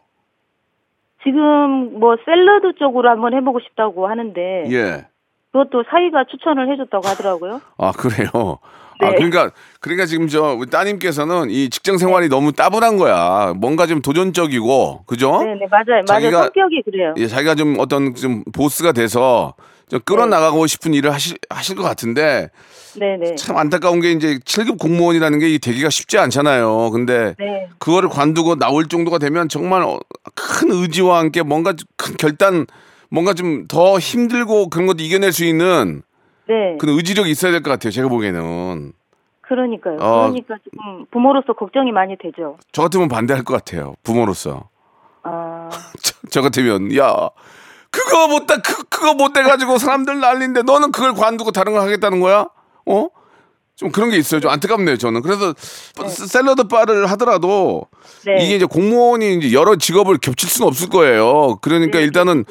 지금 1.24 2.00
뭐 2.00 2.16
샐러드 2.26 2.74
쪽으로 2.80 3.10
한번 3.10 3.34
해보고 3.34 3.60
싶다고 3.60 4.08
하는데 4.08 4.66
예. 4.72 5.06
그것도 5.52 5.84
사이가 5.90 6.26
추천을 6.32 6.72
해줬다고 6.72 7.08
하더라고요. 7.08 7.62
아 7.78 7.92
그래요. 7.92 8.60
아 9.02 9.10
네. 9.10 9.16
그러니까 9.16 9.50
그러니까 9.80 10.06
지금 10.06 10.28
저 10.28 10.54
우리 10.54 10.70
따님께서는 10.70 11.50
이 11.50 11.70
직장 11.70 11.98
생활이 11.98 12.30
너무 12.30 12.52
따분한 12.54 12.98
거야. 12.98 13.54
뭔가 13.58 13.86
좀 13.88 14.02
도전적이고 14.02 15.04
그죠? 15.08 15.44
네네 15.44 15.68
맞아요, 15.70 16.04
맞아요. 16.08 16.22
자기가- 16.30 16.44
성격이 16.44 16.84
그래요. 16.86 17.14
예, 17.18 17.28
자기가 17.28 17.56
좀 17.56 17.76
어떤 17.80 18.14
좀 18.16 18.44
보스가 18.54 18.92
돼서 18.94 19.56
좀 19.90 20.00
끌어나가고 20.06 20.66
싶은 20.68 20.94
일을 20.94 21.12
하실 21.12 21.38
하실 21.50 21.76
것 21.76 21.84
같은데 21.84 22.50
네네. 23.00 23.36
참 23.36 23.58
안타까운 23.58 24.00
게 24.02 24.12
이제 24.12 24.38
7급 24.40 24.80
공무원이라는 24.80 25.40
게 25.40 25.48
이 25.52 25.60
되기가 25.60 25.90
쉽지 25.90 26.18
않잖아요. 26.18 26.90
근데 26.92 27.36
네. 27.40 27.68
그거를 27.80 28.10
관두고 28.10 28.56
나올 28.56 28.88
정도가 28.88 29.18
되면 29.18 29.48
정말 29.50 29.82
어, 29.84 30.00
큰 30.36 30.72
의지와 30.72 31.20
함께 31.20 31.42
뭔가 31.44 31.74
큰 31.98 32.16
결단, 32.18 32.66
뭔가 33.10 33.34
좀 33.34 33.68
더 33.68 34.00
힘들고 34.00 34.70
그런 34.70 34.88
것도 34.88 35.04
이겨낼 35.04 35.32
수 35.32 35.44
있는 35.46 36.02
네. 36.48 36.78
그런 36.80 36.96
의지력이 36.98 37.30
있어야 37.30 37.52
될 37.52 37.62
것 37.64 37.70
같아요. 37.70 37.92
제가 37.92 38.08
보기에는. 38.10 38.94
그러니까요. 39.42 39.98
어. 40.00 40.30
그러니까 40.30 40.56
조금 40.64 41.06
부모로서 41.12 41.54
걱정이 41.54 41.92
많이 41.92 42.16
되죠. 42.18 42.58
저 42.72 42.84
같으면 42.84 43.10
반대할 43.10 43.44
것 43.44 43.54
같아요. 43.54 43.96
부모로서. 44.04 44.70
아, 45.24 45.70
저, 46.02 46.14
저 46.30 46.42
같으면, 46.42 46.96
야, 46.98 47.30
그거 47.92 48.28
못, 48.30 48.48
다, 48.48 48.56
그, 48.64 48.84
그거 48.86 49.14
못 49.14 49.34
돼가지고 49.34 49.78
사람들 49.78 50.20
난리인데 50.22 50.62
너는 50.64 50.92
그걸 50.94 51.14
관두고 51.14 51.52
다른 51.52 51.74
걸 51.74 51.82
하겠다는 51.82 52.22
거야? 52.22 52.48
어? 52.86 53.08
좀 53.76 53.92
그런 53.92 54.12
게 54.12 54.18
있어요. 54.18 54.40
좀 54.42 54.52
안타깝네요, 54.52 54.98
저는. 54.98 55.22
그래서 55.24 55.54
샐러드 56.08 56.66
바를 56.68 57.10
하더라도 57.12 57.88
네. 58.26 58.44
이게 58.46 58.56
이제 58.58 58.66
공무원이 58.66 59.38
이제 59.38 59.54
여러 59.54 59.76
직업을 59.76 60.20
겹칠 60.20 60.48
수는 60.50 60.68
없을 60.68 60.90
거예요. 60.90 61.58
그러니까 61.62 61.98
네. 61.98 62.04
일단은 62.06 62.46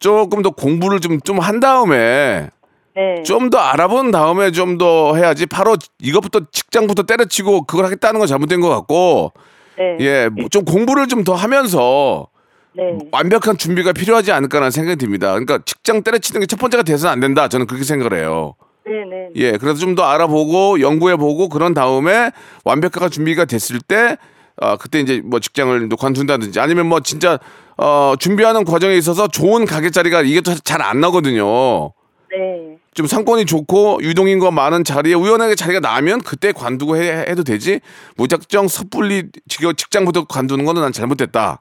조금 0.00 0.42
더 0.42 0.50
공부를 0.50 0.98
좀, 1.00 1.20
좀 1.20 1.38
한 1.38 1.60
다음에 1.60 2.50
네. 2.96 3.22
좀더 3.24 3.58
알아본 3.58 4.10
다음에 4.10 4.50
좀 4.50 4.76
더 4.76 5.14
해야지 5.14 5.46
바로 5.46 5.76
이것부터 6.00 6.40
직장부터 6.50 7.04
때려치고 7.04 7.62
그걸 7.64 7.84
하겠다는 7.84 8.18
건 8.18 8.26
잘못된 8.26 8.60
것 8.60 8.68
같고 8.68 9.32
네. 9.78 9.96
예, 10.00 10.28
뭐좀 10.30 10.64
공부를 10.64 11.06
좀 11.06 11.22
더 11.24 11.34
하면서 11.34 12.26
네. 12.74 12.98
완벽한 13.12 13.56
준비가 13.56 13.92
필요하지 13.92 14.32
않을까라는 14.32 14.70
생각이 14.72 14.96
듭니다. 14.96 15.28
그러니까 15.30 15.60
직장 15.64 16.02
때려치는 16.02 16.40
게 16.40 16.46
첫 16.46 16.58
번째가 16.58 16.82
돼서는 16.82 17.12
안 17.12 17.20
된다. 17.20 17.46
저는 17.46 17.66
그렇게 17.68 17.84
생각을 17.84 18.18
해요. 18.18 18.54
네네. 18.84 19.30
예, 19.36 19.52
그래서 19.58 19.78
좀 19.78 19.94
더 19.94 20.02
알아보고 20.04 20.80
연구해보고 20.80 21.48
그런 21.48 21.74
다음에 21.74 22.30
완벽한 22.64 23.10
준비가 23.10 23.44
됐을 23.44 23.78
때, 23.80 24.16
아 24.60 24.76
그때 24.76 25.00
이제 25.00 25.20
뭐 25.24 25.38
직장을 25.40 25.88
또 25.88 25.96
관둔다든지 25.96 26.58
아니면 26.60 26.86
뭐 26.86 27.00
진짜 27.00 27.38
어 27.76 28.14
준비하는 28.18 28.64
과정에 28.64 28.94
있어서 28.96 29.28
좋은 29.28 29.64
가게 29.66 29.90
자리가 29.90 30.22
이게 30.22 30.40
또 30.40 30.52
잘 30.64 30.82
안 30.82 31.00
나거든요. 31.00 31.92
네. 32.30 32.76
좀 32.94 33.06
상권이 33.06 33.46
좋고 33.46 34.00
유동인구가 34.02 34.50
많은 34.50 34.84
자리에 34.84 35.14
우연하게 35.14 35.54
자리가 35.54 35.80
나면 35.80 36.20
그때 36.22 36.52
관두고 36.52 36.96
해, 36.96 37.10
해도 37.28 37.42
되지 37.44 37.80
무작정 38.16 38.68
섣불리 38.68 39.28
직- 39.48 39.76
직장부터 39.76 40.24
관두는 40.24 40.64
거는 40.64 40.82
난 40.82 40.92
잘못됐다. 40.92 41.60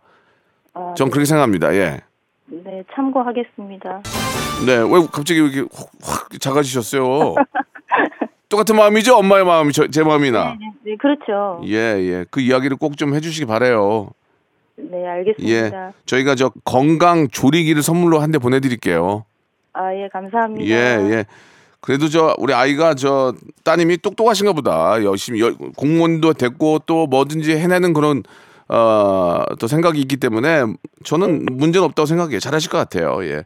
아, 0.73 0.93
전 0.97 1.09
그렇게 1.09 1.25
생각합니다. 1.25 1.73
예. 1.75 2.01
네, 2.51 2.83
참고하겠습니다. 2.93 4.01
네, 4.65 4.77
왜 4.77 5.07
갑자기 5.11 5.39
이렇게 5.39 5.61
확, 5.73 5.87
확 6.03 6.29
작아지셨어요? 6.39 7.35
똑같은 8.49 8.75
마음이죠? 8.75 9.15
엄마의 9.15 9.45
마음이 9.45 9.71
저, 9.71 9.87
제 9.87 10.03
마음이나. 10.03 10.57
네, 10.59 10.71
네, 10.83 10.95
그렇죠. 10.97 11.61
예, 11.65 11.75
예. 11.77 12.25
그 12.29 12.41
이야기를 12.41 12.75
꼭 12.77 12.97
좀 12.97 13.15
해주시기 13.15 13.45
바래요. 13.45 14.09
네, 14.75 15.03
예. 15.03 15.07
알겠습니다. 15.07 15.93
저희가 16.05 16.35
저 16.35 16.51
건강 16.65 17.29
조리기를 17.29 17.81
선물로 17.81 18.19
한 18.19 18.31
대 18.31 18.37
보내드릴게요. 18.39 19.23
아, 19.73 19.93
예, 19.95 20.09
감사합니다. 20.11 20.65
예, 20.69 20.75
예. 21.11 21.25
그래도 21.79 22.09
저 22.09 22.35
우리 22.37 22.53
아이가 22.53 22.93
저 22.93 23.33
따님이 23.63 23.97
똑똑하신가 23.99 24.51
보다. 24.53 25.01
열심히 25.03 25.39
열- 25.39 25.55
공무원도 25.77 26.33
됐고 26.33 26.79
또 26.85 27.07
뭐든지 27.07 27.55
해내는 27.55 27.93
그런 27.93 28.21
어, 28.73 29.43
또 29.59 29.67
생각이 29.67 29.99
있기 30.01 30.17
때문에 30.17 30.63
저는 31.03 31.45
문제는 31.51 31.85
없다고 31.85 32.05
생각해요. 32.05 32.39
잘하실 32.39 32.69
것 32.71 32.77
같아요. 32.77 33.19
예. 33.25 33.43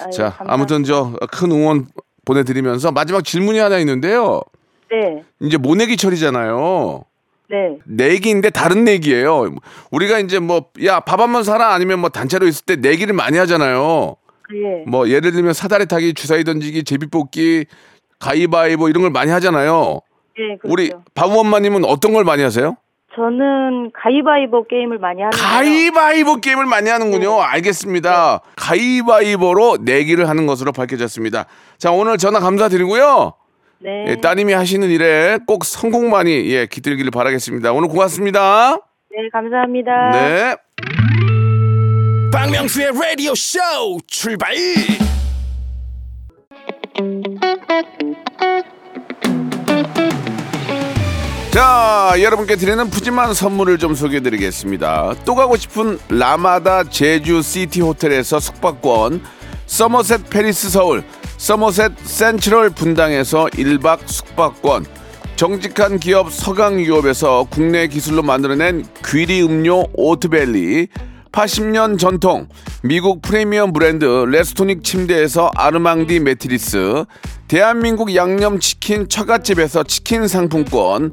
아, 0.00 0.04
예, 0.06 0.10
자, 0.10 0.22
감사합니다. 0.30 0.44
아무튼 0.52 0.84
저 0.84 1.12
큰 1.32 1.50
응원 1.50 1.86
보내드리면서 2.24 2.92
마지막 2.92 3.24
질문이 3.24 3.58
하나 3.58 3.78
있는데요. 3.78 4.42
네, 4.90 5.22
이제 5.40 5.56
모내기 5.56 5.96
철이잖아요. 5.96 7.04
네. 7.48 7.78
내기인데 7.84 8.50
다른 8.50 8.84
내기예요. 8.84 9.54
우리가 9.90 10.18
이제 10.20 10.38
뭐 10.38 10.70
야 10.82 11.00
밥 11.00 11.20
한 11.20 11.32
번 11.32 11.42
사라 11.42 11.74
아니면 11.74 11.98
뭐 11.98 12.08
단체로 12.10 12.46
있을 12.46 12.64
때 12.64 12.76
내기를 12.76 13.12
많이 13.14 13.38
하잖아요. 13.38 14.14
예. 14.54 14.84
뭐 14.86 15.08
예를 15.08 15.32
들면 15.32 15.52
사다리 15.52 15.86
타기, 15.86 16.14
주사위 16.14 16.44
던지기, 16.44 16.84
제비 16.84 17.06
뽑기, 17.08 17.66
가위바위보 18.20 18.88
이런 18.88 19.02
걸 19.02 19.10
많이 19.10 19.30
하잖아요. 19.32 20.00
예, 20.38 20.56
그렇죠. 20.58 20.72
우리 20.72 20.92
박우엄마님은 21.14 21.84
어떤 21.84 22.12
걸 22.12 22.24
많이 22.24 22.42
하세요? 22.42 22.76
저는 23.14 23.90
가위바위보 23.92 24.64
게임을 24.68 24.98
많이 24.98 25.22
하는데요. 25.22 25.42
가위바위보 25.42 26.36
게임을 26.36 26.66
많이 26.66 26.88
하는군요. 26.88 27.40
알겠습니다. 27.42 28.40
가위바위보로 28.56 29.78
내기를 29.80 30.28
하는 30.28 30.46
것으로 30.46 30.72
밝혀졌습니다. 30.72 31.46
자 31.78 31.90
오늘 31.90 32.18
전화 32.18 32.38
감사드리고요. 32.38 33.34
네. 33.82 34.04
예, 34.08 34.16
따님이 34.16 34.52
하시는 34.52 34.88
일에 34.88 35.38
꼭 35.46 35.64
성공만이 35.64 36.50
예, 36.50 36.66
깃들기를 36.66 37.10
바라겠습니다. 37.10 37.72
오늘 37.72 37.88
고맙습니다. 37.88 38.76
네, 39.10 39.28
감사합니다. 39.32 40.10
네. 40.12 40.56
박명수의 42.32 42.92
라디오 42.94 43.34
쇼 43.34 43.58
출발 44.06 44.54
자, 51.50 52.14
여러분께 52.20 52.54
드리는 52.54 52.88
푸짐한 52.88 53.34
선물을 53.34 53.78
좀 53.78 53.96
소개해 53.96 54.22
드리겠습니다. 54.22 55.14
또 55.24 55.34
가고 55.34 55.56
싶은 55.56 55.98
라마다 56.08 56.84
제주 56.84 57.42
시티 57.42 57.80
호텔에서 57.80 58.38
숙박권, 58.38 59.20
서머셋 59.66 60.30
팰리스 60.30 60.70
서울, 60.70 61.02
서머셋 61.38 61.98
센트럴 62.04 62.70
분당에서 62.70 63.46
1박 63.46 64.06
숙박권, 64.06 64.86
정직한 65.34 65.98
기업 65.98 66.32
서강유업에서 66.32 67.48
국내 67.50 67.88
기술로 67.88 68.22
만들어낸 68.22 68.86
귀리 69.04 69.42
음료 69.42 69.86
오트벨리, 69.94 70.86
80년 71.32 71.98
전통 71.98 72.48
미국 72.82 73.22
프리미엄 73.22 73.72
브랜드 73.72 74.04
레스토닉 74.04 74.82
침대에서 74.82 75.50
아르망디 75.54 76.20
매트리스 76.20 77.04
대한민국 77.46 78.14
양념치킨 78.14 79.08
처갓집에서 79.08 79.84
치킨 79.84 80.26
상품권 80.26 81.12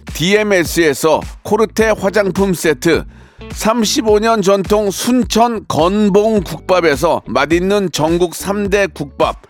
DMS에서 0.13 1.21
코르테 1.43 1.93
화장품 1.97 2.53
세트 2.53 3.05
35년 3.49 4.43
전통 4.43 4.91
순천 4.91 5.65
건봉 5.67 6.41
국밥에서 6.43 7.21
맛있는 7.25 7.91
전국 7.91 8.33
3대 8.33 8.93
국밥 8.93 9.41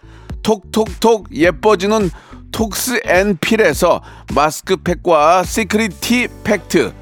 톡톡톡 0.44 1.36
예뻐지는 1.36 2.10
톡스 2.52 3.02
앤 3.06 3.38
필에서 3.38 4.02
마스크팩과 4.34 5.44
시크릿 5.44 6.02
티 6.02 6.28
팩트 6.44 6.94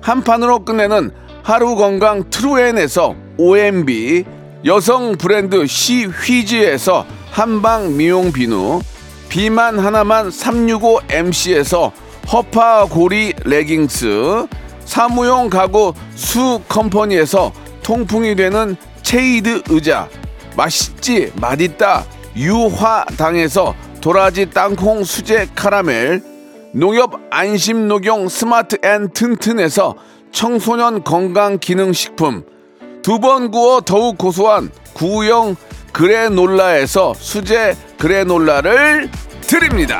한 0.00 0.22
판으로 0.22 0.64
끝내는 0.64 1.10
하루 1.42 1.74
건강 1.76 2.28
트루엔에서 2.30 3.14
OMB 3.38 4.24
여성 4.64 5.16
브랜드 5.16 5.66
시휘즈에서 5.66 7.06
한방 7.30 7.96
미용 7.96 8.30
비누 8.30 8.80
비만 9.28 9.78
하나만 9.78 10.28
365MC에서 10.28 11.90
허파 12.32 12.86
고리 12.86 13.34
레깅스 13.44 14.46
사무용 14.86 15.50
가구 15.50 15.92
수 16.14 16.62
컴퍼니에서 16.66 17.52
통풍이 17.82 18.34
되는 18.36 18.74
체이드 19.02 19.64
의자 19.68 20.08
맛있지 20.56 21.30
맛있다 21.36 22.06
유화당에서 22.34 23.74
도라지 24.00 24.48
땅콩 24.48 25.04
수제 25.04 25.48
카라멜 25.54 26.22
농협 26.72 27.20
안심 27.30 27.86
녹용 27.86 28.30
스마트 28.30 28.78
앤 28.82 29.10
튼튼에서 29.10 29.94
청소년 30.32 31.04
건강 31.04 31.58
기능 31.58 31.92
식품 31.92 32.44
두 33.02 33.18
번 33.18 33.50
구워 33.50 33.82
더욱 33.82 34.16
고소한 34.16 34.70
구형 34.94 35.54
그래놀라에서 35.92 37.12
수제 37.14 37.76
그래놀라를 37.98 39.10
드립니다. 39.42 39.98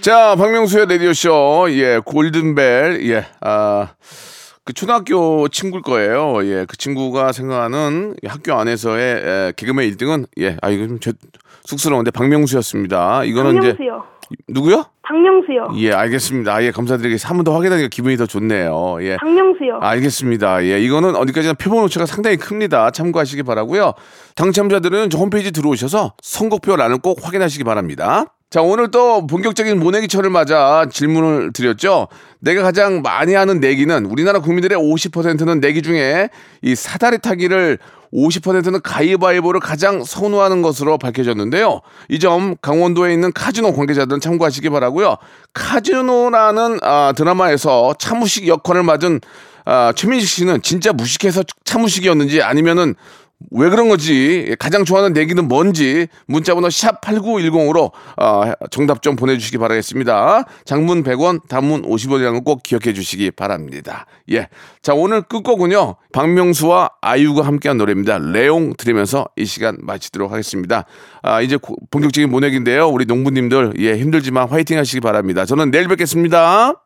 자, 0.00 0.36
박명수의 0.36 0.86
라디오쇼, 0.88 1.66
예, 1.70 2.00
골든벨, 2.04 3.00
예, 3.10 3.26
아, 3.40 3.88
그 4.64 4.72
초등학교 4.72 5.48
친구일 5.48 5.82
거예요. 5.82 6.44
예, 6.44 6.64
그 6.68 6.76
친구가 6.76 7.32
생각하는 7.32 8.14
학교 8.26 8.54
안에서의 8.54 9.14
에, 9.48 9.52
개그맨 9.56 9.90
1등은, 9.90 10.26
예, 10.38 10.56
아, 10.62 10.70
이거 10.70 10.86
좀 10.86 11.00
제, 11.00 11.12
쑥스러운데, 11.64 12.12
박명수였습니다. 12.12 13.24
이거는 13.24 13.58
이제, 13.58 13.76
박명수요. 13.76 14.04
누구요? 14.48 14.84
박명수요. 15.02 15.68
예, 15.78 15.92
알겠습니다. 15.92 16.62
예, 16.64 16.70
감사드리겠습니다. 16.72 17.28
한 17.28 17.36
번 17.36 17.44
더 17.44 17.54
확인하니까 17.54 17.88
기분이 17.88 18.16
더 18.16 18.26
좋네요. 18.26 18.96
예. 19.02 19.16
박명수요. 19.18 19.78
알겠습니다. 19.80 20.64
예, 20.64 20.80
이거는 20.80 21.14
어디까지나 21.14 21.54
표본 21.54 21.84
오차가 21.84 22.06
상당히 22.06 22.36
큽니다. 22.36 22.90
참고하시기 22.90 23.42
바라고요. 23.44 23.92
당첨자들은 24.34 25.10
저 25.10 25.18
홈페이지 25.18 25.52
들어오셔서 25.52 26.14
선곡표란을 26.22 26.98
꼭 26.98 27.20
확인하시기 27.24 27.62
바랍니다. 27.62 28.26
자, 28.48 28.62
오늘 28.62 28.90
또 28.92 29.26
본격적인 29.26 29.78
모내기철을 29.80 30.30
맞아 30.30 30.86
질문을 30.90 31.52
드렸죠. 31.52 32.06
내가 32.38 32.62
가장 32.62 33.02
많이 33.02 33.34
하는 33.34 33.58
내기는 33.58 34.06
우리나라 34.06 34.38
국민들의 34.38 34.78
50%는 34.78 35.58
내기 35.58 35.82
중에 35.82 36.28
이 36.62 36.74
사다리 36.76 37.18
타기를 37.18 37.78
50%는 38.14 38.80
가위바위보를 38.82 39.58
가장 39.60 40.04
선호하는 40.04 40.62
것으로 40.62 40.96
밝혀졌는데요. 40.96 41.80
이 42.08 42.20
점 42.20 42.54
강원도에 42.62 43.12
있는 43.12 43.32
카지노 43.32 43.72
관계자들은 43.74 44.20
참고하시기 44.20 44.70
바라고요. 44.70 45.16
카지노라는 45.52 46.78
아, 46.82 47.12
드라마에서 47.16 47.94
차무식 47.98 48.46
역할을 48.46 48.84
맡은 48.84 49.20
아, 49.64 49.92
최민식 49.96 50.28
씨는 50.28 50.62
진짜 50.62 50.92
무식해서 50.92 51.42
차무식이었는지 51.64 52.42
아니면은 52.42 52.94
왜 53.50 53.68
그런 53.68 53.88
거지? 53.88 54.56
가장 54.58 54.84
좋아하는 54.84 55.12
내기는 55.12 55.46
뭔지 55.46 56.08
문자번호 56.26 56.70
샵 56.70 57.02
8910으로 57.02 57.92
어, 58.16 58.52
정답 58.70 59.02
좀 59.02 59.14
보내주시기 59.14 59.58
바라겠습니다. 59.58 60.44
장문 60.64 61.02
100원, 61.04 61.46
단문 61.48 61.82
50원이라는 61.82 62.32
거 62.42 62.46
꼭 62.46 62.62
기억해 62.62 62.94
주시기 62.94 63.32
바랍니다. 63.32 64.06
예. 64.30 64.48
자, 64.80 64.94
오늘 64.94 65.20
끝곡은요. 65.22 65.96
박명수와 66.12 66.90
아이유가 67.02 67.42
함께한 67.46 67.76
노래입니다. 67.76 68.18
레옹 68.18 68.74
들으면서 68.78 69.26
이 69.36 69.44
시간 69.44 69.76
마치도록 69.82 70.30
하겠습니다. 70.32 70.84
아, 71.22 71.40
이제 71.42 71.56
고- 71.56 71.76
본격적인 71.90 72.30
모내기인데요. 72.30 72.88
우리 72.88 73.04
농부님들 73.04 73.74
예, 73.80 73.98
힘들지만 73.98 74.48
화이팅 74.48 74.78
하시기 74.78 75.00
바랍니다. 75.00 75.44
저는 75.44 75.70
내일 75.70 75.88
뵙겠습니다. 75.88 76.85